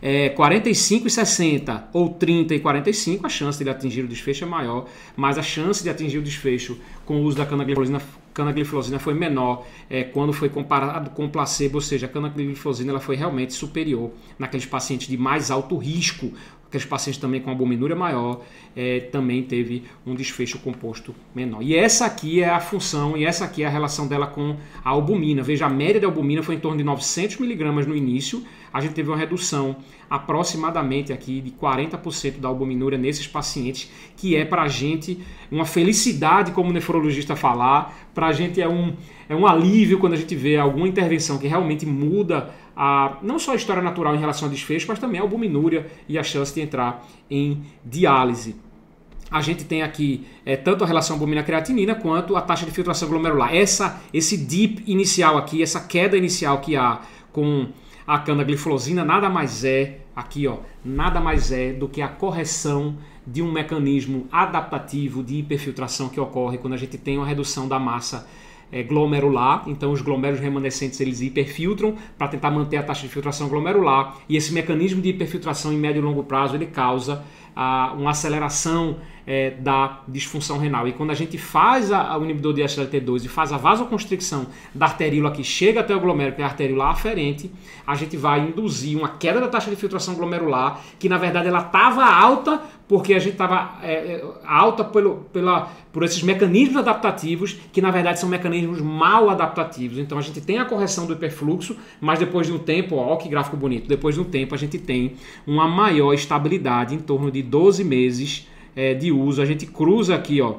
é, 0.00 0.28
45 0.30 1.06
e 1.06 1.10
60 1.10 1.88
ou 1.92 2.10
30 2.10 2.54
e 2.54 2.60
45, 2.60 3.26
a 3.26 3.28
chance 3.28 3.58
de 3.58 3.64
ele 3.64 3.70
atingir 3.70 4.02
o 4.02 4.08
desfecho 4.08 4.44
é 4.44 4.46
maior, 4.46 4.86
mas 5.16 5.38
a 5.38 5.42
chance 5.42 5.82
de 5.82 5.90
atingir 5.90 6.18
o 6.18 6.22
desfecho 6.22 6.78
com 7.04 7.16
o 7.16 7.22
uso 7.22 7.36
da 7.36 7.46
canagliflozina, 7.46 8.02
canagliflozina 8.34 8.98
foi 8.98 9.14
menor 9.14 9.66
é, 9.88 10.02
quando 10.04 10.32
foi 10.32 10.48
comparado 10.48 11.10
com 11.10 11.28
placebo, 11.28 11.76
ou 11.76 11.80
seja, 11.80 12.06
a 12.06 12.08
canagliflozina 12.08 12.90
ela 12.90 13.00
foi 13.00 13.16
realmente 13.16 13.52
superior 13.52 14.10
naqueles 14.38 14.66
pacientes 14.66 15.08
de 15.08 15.16
mais 15.16 15.50
alto 15.50 15.76
risco, 15.76 16.32
aqueles 16.72 16.86
pacientes 16.86 17.20
também 17.20 17.38
com 17.38 17.50
albuminúria 17.50 17.94
maior, 17.94 18.40
é, 18.74 19.00
também 19.00 19.42
teve 19.42 19.84
um 20.06 20.14
desfecho 20.14 20.58
composto 20.58 21.14
menor. 21.34 21.62
E 21.62 21.76
essa 21.76 22.06
aqui 22.06 22.42
é 22.42 22.48
a 22.48 22.60
função, 22.60 23.14
e 23.14 23.26
essa 23.26 23.44
aqui 23.44 23.62
é 23.62 23.66
a 23.66 23.70
relação 23.70 24.08
dela 24.08 24.26
com 24.26 24.56
a 24.82 24.88
albumina. 24.88 25.42
Veja, 25.42 25.66
a 25.66 25.68
média 25.68 26.00
da 26.00 26.06
albumina 26.06 26.42
foi 26.42 26.54
em 26.54 26.60
torno 26.60 26.78
de 26.78 26.84
900 26.84 27.36
miligramas 27.36 27.86
no 27.86 27.94
início, 27.94 28.42
a 28.72 28.80
gente 28.80 28.94
teve 28.94 29.10
uma 29.10 29.18
redução 29.18 29.76
aproximadamente 30.08 31.12
aqui 31.12 31.42
de 31.42 31.50
40% 31.50 32.38
da 32.38 32.48
albuminúria 32.48 32.96
nesses 32.96 33.26
pacientes, 33.26 33.90
que 34.16 34.34
é 34.34 34.46
para 34.46 34.62
a 34.62 34.68
gente 34.68 35.18
uma 35.50 35.66
felicidade, 35.66 36.52
como 36.52 36.72
nefrologista 36.72 37.36
falar, 37.36 37.94
para 38.14 38.28
a 38.28 38.32
gente 38.32 38.62
é 38.62 38.68
um, 38.68 38.94
é 39.28 39.36
um 39.36 39.46
alívio 39.46 39.98
quando 39.98 40.14
a 40.14 40.16
gente 40.16 40.34
vê 40.34 40.56
alguma 40.56 40.88
intervenção 40.88 41.36
que 41.36 41.46
realmente 41.46 41.84
muda 41.84 42.50
a, 42.76 43.18
não 43.22 43.38
só 43.38 43.52
a 43.52 43.54
história 43.54 43.82
natural 43.82 44.14
em 44.14 44.18
relação 44.18 44.46
ao 44.48 44.52
desfecho, 44.52 44.86
mas 44.88 44.98
também 44.98 45.20
a 45.20 45.22
albuminúria 45.22 45.86
e 46.08 46.18
a 46.18 46.22
chance 46.22 46.54
de 46.54 46.60
entrar 46.60 47.06
em 47.30 47.62
diálise 47.84 48.56
a 49.32 49.40
gente 49.40 49.64
tem 49.64 49.82
aqui 49.82 50.26
é, 50.44 50.56
tanto 50.56 50.84
a 50.84 50.86
relação 50.86 51.16
albumina-creatinina 51.16 51.94
quanto 51.94 52.36
a 52.36 52.42
taxa 52.42 52.66
de 52.66 52.70
filtração 52.70 53.08
glomerular. 53.08 53.54
Essa, 53.54 54.02
esse 54.12 54.36
dip 54.36 54.84
inicial 54.86 55.38
aqui, 55.38 55.62
essa 55.62 55.80
queda 55.80 56.18
inicial 56.18 56.60
que 56.60 56.76
há 56.76 57.00
com 57.32 57.68
a 58.06 58.18
canagliflozina 58.18 59.04
nada 59.04 59.30
mais 59.30 59.64
é, 59.64 60.00
aqui 60.14 60.46
ó, 60.46 60.58
nada 60.84 61.18
mais 61.18 61.50
é 61.50 61.72
do 61.72 61.88
que 61.88 62.02
a 62.02 62.08
correção 62.08 62.98
de 63.26 63.40
um 63.40 63.50
mecanismo 63.50 64.26
adaptativo 64.30 65.22
de 65.22 65.36
hiperfiltração 65.36 66.10
que 66.10 66.20
ocorre 66.20 66.58
quando 66.58 66.74
a 66.74 66.76
gente 66.76 66.98
tem 66.98 67.16
uma 67.16 67.26
redução 67.26 67.66
da 67.66 67.78
massa 67.78 68.28
é, 68.72 68.82
glomerular, 68.82 69.64
então 69.66 69.92
os 69.92 70.00
glomérulos 70.00 70.42
remanescentes 70.42 70.98
eles 71.00 71.20
hiperfiltram 71.20 71.94
para 72.16 72.28
tentar 72.28 72.50
manter 72.50 72.78
a 72.78 72.82
taxa 72.82 73.02
de 73.02 73.12
filtração 73.12 73.48
glomerular. 73.48 74.16
E 74.28 74.36
esse 74.36 74.52
mecanismo 74.52 75.02
de 75.02 75.10
hiperfiltração 75.10 75.72
em 75.72 75.76
médio 75.76 76.00
e 76.00 76.02
longo 76.02 76.24
prazo 76.24 76.56
ele 76.56 76.66
causa 76.66 77.22
a, 77.54 77.92
uma 77.92 78.10
aceleração 78.10 78.96
é, 79.26 79.50
da 79.50 80.00
disfunção 80.08 80.58
renal. 80.58 80.86
E 80.88 80.92
quando 80.92 81.10
a 81.10 81.14
gente 81.14 81.38
faz 81.38 81.92
a, 81.92 82.00
a, 82.00 82.18
o 82.18 82.24
inibidor 82.24 82.52
de 82.52 82.62
SGLT2 82.62 83.24
e 83.24 83.28
faz 83.28 83.52
a 83.52 83.56
vasoconstricção 83.56 84.46
da 84.74 84.86
arteríola 84.86 85.30
que 85.30 85.44
chega 85.44 85.80
até 85.80 85.94
o 85.94 86.00
glomérulo, 86.00 86.36
que 86.36 86.42
é 86.42 86.44
a 86.44 86.48
arteríola 86.48 86.90
aferente, 86.90 87.50
a 87.86 87.94
gente 87.94 88.16
vai 88.16 88.40
induzir 88.40 88.98
uma 88.98 89.08
queda 89.08 89.40
da 89.40 89.48
taxa 89.48 89.70
de 89.70 89.76
filtração 89.76 90.14
glomerular, 90.14 90.80
que 90.98 91.08
na 91.08 91.18
verdade 91.18 91.48
ela 91.48 91.60
estava 91.60 92.04
alta 92.04 92.60
porque 92.88 93.14
a 93.14 93.18
gente 93.18 93.32
estava 93.32 93.78
é, 93.82 93.92
é, 93.92 94.24
alta 94.44 94.84
pelo, 94.84 95.24
pela, 95.32 95.72
por 95.90 96.02
esses 96.02 96.22
mecanismos 96.22 96.76
adaptativos, 96.76 97.56
que 97.72 97.80
na 97.80 97.90
verdade 97.90 98.20
são 98.20 98.28
mecanismos 98.28 98.82
mal 98.82 99.30
adaptativos. 99.30 99.96
Então 99.96 100.18
a 100.18 100.20
gente 100.20 100.42
tem 100.42 100.58
a 100.58 100.64
correção 100.66 101.06
do 101.06 101.14
hiperfluxo, 101.14 101.74
mas 102.00 102.18
depois 102.18 102.46
de 102.46 102.52
um 102.52 102.58
tempo, 102.58 102.96
ó 102.96 103.16
que 103.16 103.30
gráfico 103.30 103.56
bonito, 103.56 103.88
depois 103.88 104.14
de 104.14 104.20
um 104.20 104.24
tempo 104.24 104.54
a 104.54 104.58
gente 104.58 104.78
tem 104.78 105.14
uma 105.46 105.66
maior 105.66 106.12
estabilidade 106.12 106.94
em 106.94 106.98
torno 106.98 107.30
de 107.30 107.42
12 107.42 107.82
meses 107.82 108.46
é, 108.74 108.94
de 108.94 109.12
uso. 109.12 109.42
A 109.42 109.46
gente 109.46 109.66
cruza 109.66 110.14
aqui, 110.14 110.40
ó. 110.40 110.56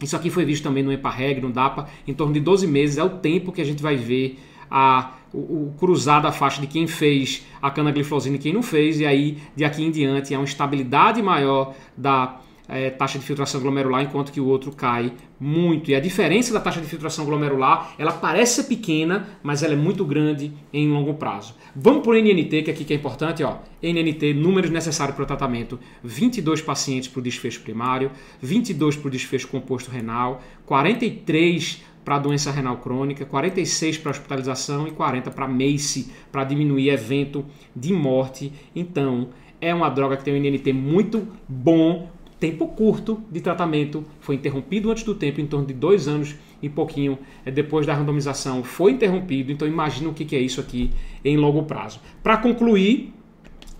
Isso 0.00 0.14
aqui 0.14 0.30
foi 0.30 0.44
visto 0.44 0.62
também 0.62 0.82
no 0.82 0.92
EPAREG, 0.92 1.40
no 1.40 1.50
DAPA, 1.50 1.88
em 2.06 2.14
torno 2.14 2.32
de 2.32 2.40
12 2.40 2.66
meses 2.66 2.98
é 2.98 3.02
o 3.02 3.10
tempo 3.10 3.50
que 3.50 3.60
a 3.60 3.64
gente 3.64 3.82
vai 3.82 3.96
ver 3.96 4.38
a, 4.70 5.14
o, 5.32 5.38
o 5.38 5.74
cruzar 5.78 6.22
da 6.22 6.30
faixa 6.30 6.60
de 6.60 6.66
quem 6.66 6.86
fez 6.86 7.44
a 7.60 7.70
canagliflozina 7.70 8.36
e 8.36 8.38
quem 8.38 8.52
não 8.52 8.62
fez, 8.62 9.00
e 9.00 9.06
aí 9.06 9.38
de 9.56 9.64
aqui 9.64 9.82
em 9.82 9.90
diante 9.90 10.32
há 10.34 10.38
uma 10.38 10.44
estabilidade 10.44 11.20
maior 11.20 11.74
da 11.96 12.40
é, 12.68 12.90
taxa 12.90 13.18
de 13.18 13.24
filtração 13.24 13.60
glomerular, 13.60 14.02
enquanto 14.02 14.30
que 14.30 14.40
o 14.40 14.46
outro 14.46 14.70
cai 14.72 15.12
muito. 15.40 15.90
E 15.90 15.94
a 15.94 16.00
diferença 16.00 16.52
da 16.52 16.60
taxa 16.60 16.80
de 16.80 16.86
filtração 16.86 17.24
glomerular, 17.24 17.94
ela 17.98 18.12
parece 18.12 18.64
pequena, 18.64 19.28
mas 19.42 19.62
ela 19.62 19.72
é 19.72 19.76
muito 19.76 20.04
grande 20.04 20.52
em 20.72 20.90
longo 20.90 21.14
prazo. 21.14 21.54
Vamos 21.74 22.02
para 22.02 22.12
o 22.12 22.14
NNT, 22.14 22.62
que 22.62 22.70
aqui 22.70 22.84
que 22.84 22.92
é 22.92 22.96
importante, 22.96 23.42
ó. 23.42 23.58
NNT, 23.82 24.34
números 24.34 24.70
necessários 24.70 25.16
para 25.16 25.22
o 25.22 25.26
tratamento: 25.26 25.78
22 26.04 26.60
pacientes 26.60 27.08
para 27.08 27.20
o 27.20 27.22
desfecho 27.22 27.60
primário, 27.62 28.10
22 28.42 28.96
para 28.96 29.08
o 29.08 29.10
desfecho 29.10 29.48
composto 29.48 29.90
renal, 29.90 30.42
43 30.66 31.82
para 32.04 32.16
a 32.16 32.18
doença 32.18 32.50
renal 32.50 32.78
crônica, 32.78 33.26
46 33.26 33.98
para 33.98 34.10
hospitalização 34.12 34.88
e 34.88 34.92
40 34.92 35.30
para 35.30 35.46
MACE, 35.46 36.10
para 36.32 36.42
diminuir 36.42 36.88
evento 36.88 37.44
de 37.76 37.92
morte. 37.92 38.50
Então, 38.74 39.28
é 39.60 39.74
uma 39.74 39.88
droga 39.88 40.16
que 40.16 40.24
tem 40.24 40.34
um 40.34 40.38
NNT 40.38 40.72
muito 40.72 41.28
bom, 41.48 42.10
tempo 42.38 42.68
curto 42.68 43.20
de 43.30 43.40
tratamento, 43.40 44.04
foi 44.20 44.36
interrompido 44.36 44.90
antes 44.90 45.02
do 45.02 45.14
tempo, 45.14 45.40
em 45.40 45.46
torno 45.46 45.66
de 45.66 45.74
dois 45.74 46.06
anos 46.06 46.36
e 46.62 46.68
pouquinho 46.68 47.18
é, 47.44 47.50
depois 47.50 47.86
da 47.86 47.94
randomização, 47.94 48.62
foi 48.62 48.92
interrompido. 48.92 49.52
Então 49.52 49.66
imagina 49.66 50.08
o 50.08 50.14
que 50.14 50.34
é 50.36 50.40
isso 50.40 50.60
aqui 50.60 50.90
em 51.24 51.36
longo 51.36 51.62
prazo. 51.64 52.00
Para 52.22 52.36
concluir, 52.36 53.12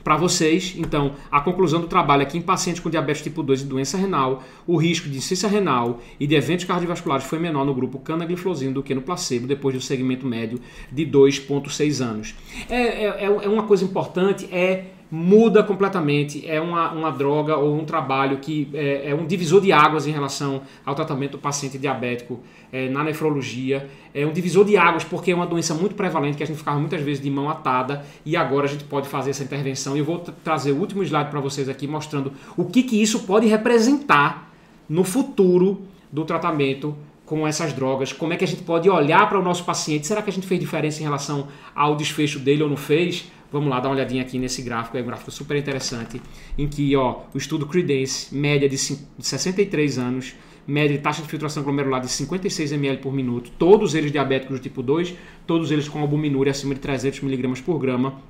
para 0.03 0.17
vocês, 0.17 0.75
então, 0.79 1.13
a 1.31 1.41
conclusão 1.41 1.81
do 1.81 1.87
trabalho 1.87 2.23
aqui 2.23 2.39
em 2.39 2.41
pacientes 2.41 2.81
com 2.81 2.89
diabetes 2.89 3.23
tipo 3.23 3.43
2 3.43 3.63
e 3.63 3.65
doença 3.67 3.99
renal, 3.99 4.43
o 4.67 4.77
risco 4.77 5.09
de 5.09 5.19
insuficiência 5.19 5.49
renal 5.49 6.01
e 6.19 6.27
de 6.27 6.35
eventos 6.35 6.65
cardiovasculares 6.65 7.27
foi 7.27 7.39
menor 7.39 7.65
no 7.67 7.75
grupo 7.75 7.99
canagliflozina 7.99 8.73
do 8.73 8.83
que 8.83 8.95
no 8.95 9.03
placebo, 9.03 9.47
depois 9.47 9.75
do 9.75 9.81
segmento 9.81 10.27
médio 10.27 10.61
de 10.91 11.05
2,6 11.05 12.03
anos. 12.03 12.35
É, 12.71 13.05
é, 13.05 13.25
é 13.25 13.49
uma 13.49 13.65
coisa 13.65 13.85
importante, 13.85 14.49
é 14.51 14.87
muda 15.11 15.63
completamente. 15.63 16.49
É 16.49 16.61
uma, 16.61 16.93
uma 16.93 17.11
droga 17.11 17.57
ou 17.57 17.75
um 17.75 17.85
trabalho 17.85 18.39
que 18.39 18.69
é, 18.75 19.11
é 19.11 19.15
um 19.15 19.27
divisor 19.27 19.61
de 19.61 19.73
águas 19.73 20.07
em 20.07 20.11
relação 20.11 20.63
ao 20.85 20.95
tratamento 20.95 21.33
do 21.33 21.39
paciente 21.39 21.79
diabético 21.79 22.41
é, 22.73 22.89
na 22.89 23.03
nefrologia. 23.03 23.89
É 24.15 24.27
um 24.27 24.33
divisor 24.33 24.65
de 24.65 24.77
águas 24.77 25.05
porque 25.05 25.31
é 25.31 25.35
uma 25.35 25.47
doença 25.47 25.75
muito 25.75 25.95
prevalente 25.95 26.37
que 26.37 26.43
a 26.43 26.47
gente 26.47 26.59
ficava 26.59 26.79
muitas 26.79 27.01
vezes 27.01 27.23
de 27.23 27.31
mão 27.31 27.49
atada 27.49 28.05
e 28.25 28.37
agora 28.37 28.67
a 28.67 28.69
gente 28.69 28.85
pode 28.85 29.09
fazer 29.09 29.31
essa 29.31 29.43
intervenção. 29.43 29.97
E 29.97 30.01
eu 30.01 30.05
vou 30.05 30.19
trazer 30.19 30.73
o 30.73 30.77
último 30.77 31.03
slide 31.03 31.31
para 31.31 31.41
vocês 31.41 31.69
aqui 31.69 31.87
mostrando 31.87 32.33
o 32.57 32.65
que, 32.65 32.83
que 32.83 33.01
isso 33.01 33.21
pode 33.21 33.47
representar 33.47 34.53
no 34.89 35.05
futuro 35.05 35.83
do 36.11 36.25
tratamento 36.25 36.97
com 37.29 37.47
essas 37.47 37.75
drogas, 37.75 38.11
como 38.11 38.33
é 38.33 38.37
que 38.39 38.45
a 38.45 38.49
gente 38.49 38.63
pode 38.63 38.89
olhar 38.89 39.29
para 39.29 39.39
o 39.39 39.43
nosso 39.43 39.63
paciente, 39.63 40.07
será 40.07 40.23
que 40.23 40.31
a 40.31 40.33
gente 40.33 40.47
fez 40.47 40.59
diferença 40.59 41.01
em 41.01 41.03
relação 41.03 41.49
ao 41.75 41.95
desfecho 41.95 42.39
dele 42.39 42.63
ou 42.63 42.71
não 42.71 42.77
fez? 42.77 43.31
Vamos 43.51 43.71
lá 43.71 43.81
dar 43.81 43.89
uma 43.89 43.95
olhadinha 43.95 44.23
aqui 44.23 44.39
nesse 44.39 44.61
gráfico, 44.61 44.99
é 44.99 45.03
um 45.03 45.07
gráfico 45.07 45.31
super 45.31 45.57
interessante, 45.57 46.21
em 46.57 46.69
que 46.69 46.95
ó, 46.95 47.23
o 47.33 47.39
estudo 47.39 47.67
Credence, 47.67 48.35
média 48.35 48.69
de 48.69 48.77
63 48.77 49.99
anos, 49.99 50.35
média 50.67 50.95
de 50.95 51.03
taxa 51.03 51.23
de 51.23 51.29
filtração 51.29 51.63
glomerular 51.63 52.03
de 52.03 52.09
56 52.09 52.73
ml 52.73 52.99
por 52.99 53.11
minuto, 53.11 53.51
todos 53.59 53.95
eles 53.95 54.13
diabéticos 54.13 54.59
do 54.59 54.63
tipo 54.63 54.83
2, 54.83 55.15
todos 55.47 55.71
eles 55.71 55.89
com 55.89 56.01
albuminúria 56.01 56.51
acima 56.51 56.75
de 56.75 56.81
300 56.81 57.23
mg 57.23 57.63
por 57.63 57.79
grama. 57.79 58.21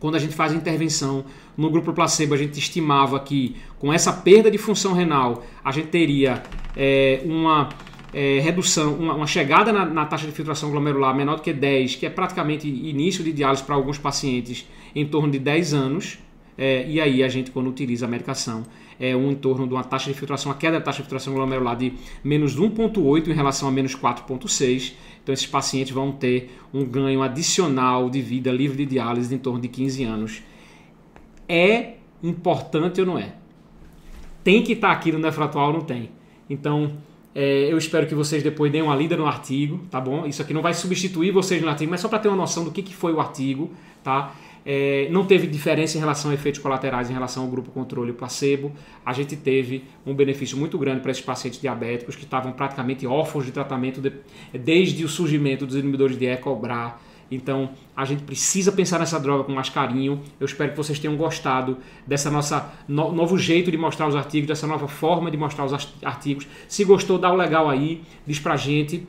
Quando 0.00 0.16
a 0.16 0.18
gente 0.18 0.34
faz 0.34 0.52
a 0.52 0.56
intervenção 0.56 1.24
no 1.56 1.70
grupo 1.70 1.92
placebo, 1.92 2.34
a 2.34 2.36
gente 2.36 2.58
estimava 2.58 3.18
que 3.20 3.56
com 3.78 3.92
essa 3.92 4.12
perda 4.12 4.50
de 4.50 4.58
função 4.58 4.92
renal, 4.92 5.44
a 5.64 5.70
gente 5.70 5.88
teria 5.88 6.42
é, 6.76 7.20
uma 7.24 7.68
é, 8.12 8.40
redução, 8.40 8.94
uma, 8.94 9.14
uma 9.14 9.26
chegada 9.26 9.72
na, 9.72 9.84
na, 9.84 10.06
taxa 10.06 10.26
de 10.26 10.32
filtração 10.32 10.70
glomerular 10.70 11.14
menor 11.14 11.36
do 11.36 11.42
que 11.42 11.52
10, 11.52 11.96
que 11.96 12.06
é 12.06 12.10
praticamente 12.10 12.66
início 12.66 13.22
de 13.22 13.32
diálise 13.32 13.62
para 13.62 13.74
alguns 13.74 13.98
pacientes 13.98 14.66
em 14.94 15.06
torno 15.06 15.30
de 15.30 15.38
10 15.38 15.74
anos. 15.74 16.18
É, 16.56 16.88
e 16.88 17.00
aí 17.00 17.22
a 17.22 17.28
gente, 17.28 17.50
quando 17.50 17.68
utiliza 17.68 18.06
a 18.06 18.08
medicação, 18.08 18.64
é 18.98 19.14
um 19.14 19.30
em 19.30 19.34
torno 19.34 19.66
de 19.66 19.74
uma 19.74 19.84
taxa 19.84 20.10
de 20.10 20.18
filtração, 20.18 20.50
a 20.50 20.54
queda 20.54 20.78
da 20.78 20.84
taxa 20.84 20.98
de 20.98 21.02
filtração 21.04 21.32
glomerular 21.32 21.76
de 21.76 21.92
menos 22.24 22.58
1,8 22.58 23.28
em 23.28 23.32
relação 23.32 23.68
a 23.68 23.72
menos 23.72 23.94
4,6. 23.94 24.94
Então 25.22 25.32
esses 25.32 25.46
pacientes 25.46 25.92
vão 25.92 26.10
ter 26.10 26.58
um 26.74 26.84
ganho 26.84 27.22
adicional 27.22 28.10
de 28.10 28.20
vida 28.20 28.50
livre 28.50 28.78
de 28.78 28.86
diálise 28.86 29.28
de 29.28 29.34
em 29.36 29.38
torno 29.38 29.60
de 29.60 29.68
15 29.68 30.04
anos. 30.04 30.42
É 31.48 31.94
importante 32.22 33.00
ou 33.00 33.06
não 33.06 33.18
é? 33.18 33.34
Tem 34.42 34.62
que 34.62 34.72
estar 34.72 34.90
aqui 34.90 35.12
no 35.12 35.18
nefratual 35.18 35.68
ou 35.68 35.74
não 35.74 35.80
tem? 35.82 36.10
Então, 36.50 36.96
é, 37.40 37.72
eu 37.72 37.78
espero 37.78 38.04
que 38.04 38.16
vocês 38.16 38.42
depois 38.42 38.72
deem 38.72 38.82
uma 38.82 38.96
lida 38.96 39.16
no 39.16 39.24
artigo, 39.24 39.78
tá 39.88 40.00
bom? 40.00 40.26
Isso 40.26 40.42
aqui 40.42 40.52
não 40.52 40.60
vai 40.60 40.74
substituir 40.74 41.30
vocês 41.30 41.62
no 41.62 41.68
artigo, 41.68 41.88
mas 41.88 42.00
só 42.00 42.08
para 42.08 42.18
ter 42.18 42.26
uma 42.26 42.36
noção 42.36 42.64
do 42.64 42.72
que, 42.72 42.82
que 42.82 42.92
foi 42.92 43.12
o 43.12 43.20
artigo, 43.20 43.70
tá? 44.02 44.34
É, 44.66 45.06
não 45.12 45.24
teve 45.24 45.46
diferença 45.46 45.96
em 45.96 46.00
relação 46.00 46.32
a 46.32 46.34
efeitos 46.34 46.60
colaterais 46.60 47.08
em 47.08 47.12
relação 47.12 47.44
ao 47.44 47.48
grupo 47.48 47.70
controle 47.70 48.10
e 48.10 48.12
placebo. 48.12 48.72
A 49.06 49.12
gente 49.12 49.36
teve 49.36 49.84
um 50.04 50.14
benefício 50.14 50.58
muito 50.58 50.76
grande 50.76 51.00
para 51.00 51.12
esses 51.12 51.22
pacientes 51.22 51.60
diabéticos 51.60 52.16
que 52.16 52.24
estavam 52.24 52.50
praticamente 52.50 53.06
órfãos 53.06 53.46
de 53.46 53.52
tratamento 53.52 54.00
de, 54.00 54.12
desde 54.52 55.04
o 55.04 55.08
surgimento 55.08 55.64
dos 55.64 55.76
inibidores 55.76 56.18
de 56.18 56.26
ECOBRA 56.26 56.96
então 57.30 57.70
a 57.94 58.04
gente 58.04 58.22
precisa 58.22 58.72
pensar 58.72 58.98
nessa 58.98 59.20
droga 59.20 59.44
com 59.44 59.52
mais 59.52 59.68
carinho. 59.68 60.22
Eu 60.40 60.46
espero 60.46 60.70
que 60.70 60.76
vocês 60.76 60.98
tenham 60.98 61.16
gostado 61.16 61.78
dessa 62.06 62.30
nossa 62.30 62.72
no, 62.86 63.12
novo 63.12 63.36
jeito 63.36 63.70
de 63.70 63.76
mostrar 63.76 64.06
os 64.06 64.16
artigos, 64.16 64.48
dessa 64.48 64.66
nova 64.66 64.88
forma 64.88 65.30
de 65.30 65.36
mostrar 65.36 65.64
os 65.64 65.72
artigos. 66.02 66.46
Se 66.66 66.84
gostou, 66.84 67.18
dá 67.18 67.30
o 67.30 67.36
legal 67.36 67.68
aí, 67.68 68.02
diz 68.26 68.38
pra 68.38 68.56
gente. 68.56 69.06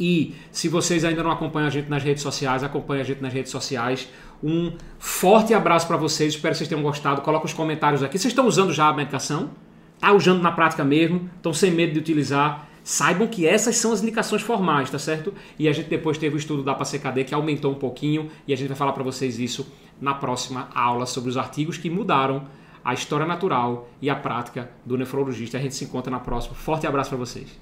E 0.00 0.34
se 0.52 0.68
vocês 0.68 1.04
ainda 1.04 1.22
não 1.22 1.30
acompanham 1.30 1.66
a 1.66 1.70
gente 1.70 1.88
nas 1.88 2.02
redes 2.04 2.22
sociais, 2.22 2.62
acompanhe 2.62 3.00
a 3.00 3.04
gente 3.04 3.20
nas 3.20 3.32
redes 3.32 3.50
sociais. 3.50 4.08
Um 4.42 4.72
forte 4.98 5.52
abraço 5.52 5.88
para 5.88 5.96
vocês, 5.96 6.34
espero 6.34 6.52
que 6.52 6.58
vocês 6.58 6.68
tenham 6.68 6.82
gostado. 6.82 7.22
Coloca 7.22 7.46
os 7.46 7.52
comentários 7.52 8.02
aqui. 8.02 8.18
Vocês 8.18 8.30
estão 8.30 8.46
usando 8.46 8.72
já 8.72 8.88
a 8.88 8.92
medicação? 8.92 9.50
Tá 9.98 10.12
usando 10.12 10.40
na 10.40 10.52
prática 10.52 10.84
mesmo? 10.84 11.28
Estão 11.36 11.52
sem 11.52 11.72
medo 11.72 11.94
de 11.94 11.98
utilizar? 11.98 12.67
Saibam 12.88 13.28
que 13.28 13.46
essas 13.46 13.76
são 13.76 13.92
as 13.92 14.02
indicações 14.02 14.40
formais, 14.40 14.88
tá 14.88 14.98
certo? 14.98 15.34
E 15.58 15.68
a 15.68 15.72
gente 15.74 15.90
depois 15.90 16.16
teve 16.16 16.36
o 16.36 16.38
estudo 16.38 16.62
da 16.62 16.74
PACKD 16.74 17.24
que 17.24 17.34
aumentou 17.34 17.70
um 17.70 17.74
pouquinho 17.74 18.30
e 18.46 18.52
a 18.54 18.56
gente 18.56 18.68
vai 18.68 18.76
falar 18.78 18.92
para 18.92 19.02
vocês 19.02 19.38
isso 19.38 19.70
na 20.00 20.14
próxima 20.14 20.70
aula 20.74 21.04
sobre 21.04 21.28
os 21.28 21.36
artigos 21.36 21.76
que 21.76 21.90
mudaram 21.90 22.46
a 22.82 22.94
história 22.94 23.26
natural 23.26 23.90
e 24.00 24.08
a 24.08 24.16
prática 24.16 24.70
do 24.86 24.96
nefrologista. 24.96 25.58
A 25.58 25.60
gente 25.60 25.74
se 25.74 25.84
encontra 25.84 26.10
na 26.10 26.18
próxima. 26.18 26.54
Forte 26.54 26.86
abraço 26.86 27.10
para 27.10 27.18
vocês. 27.18 27.60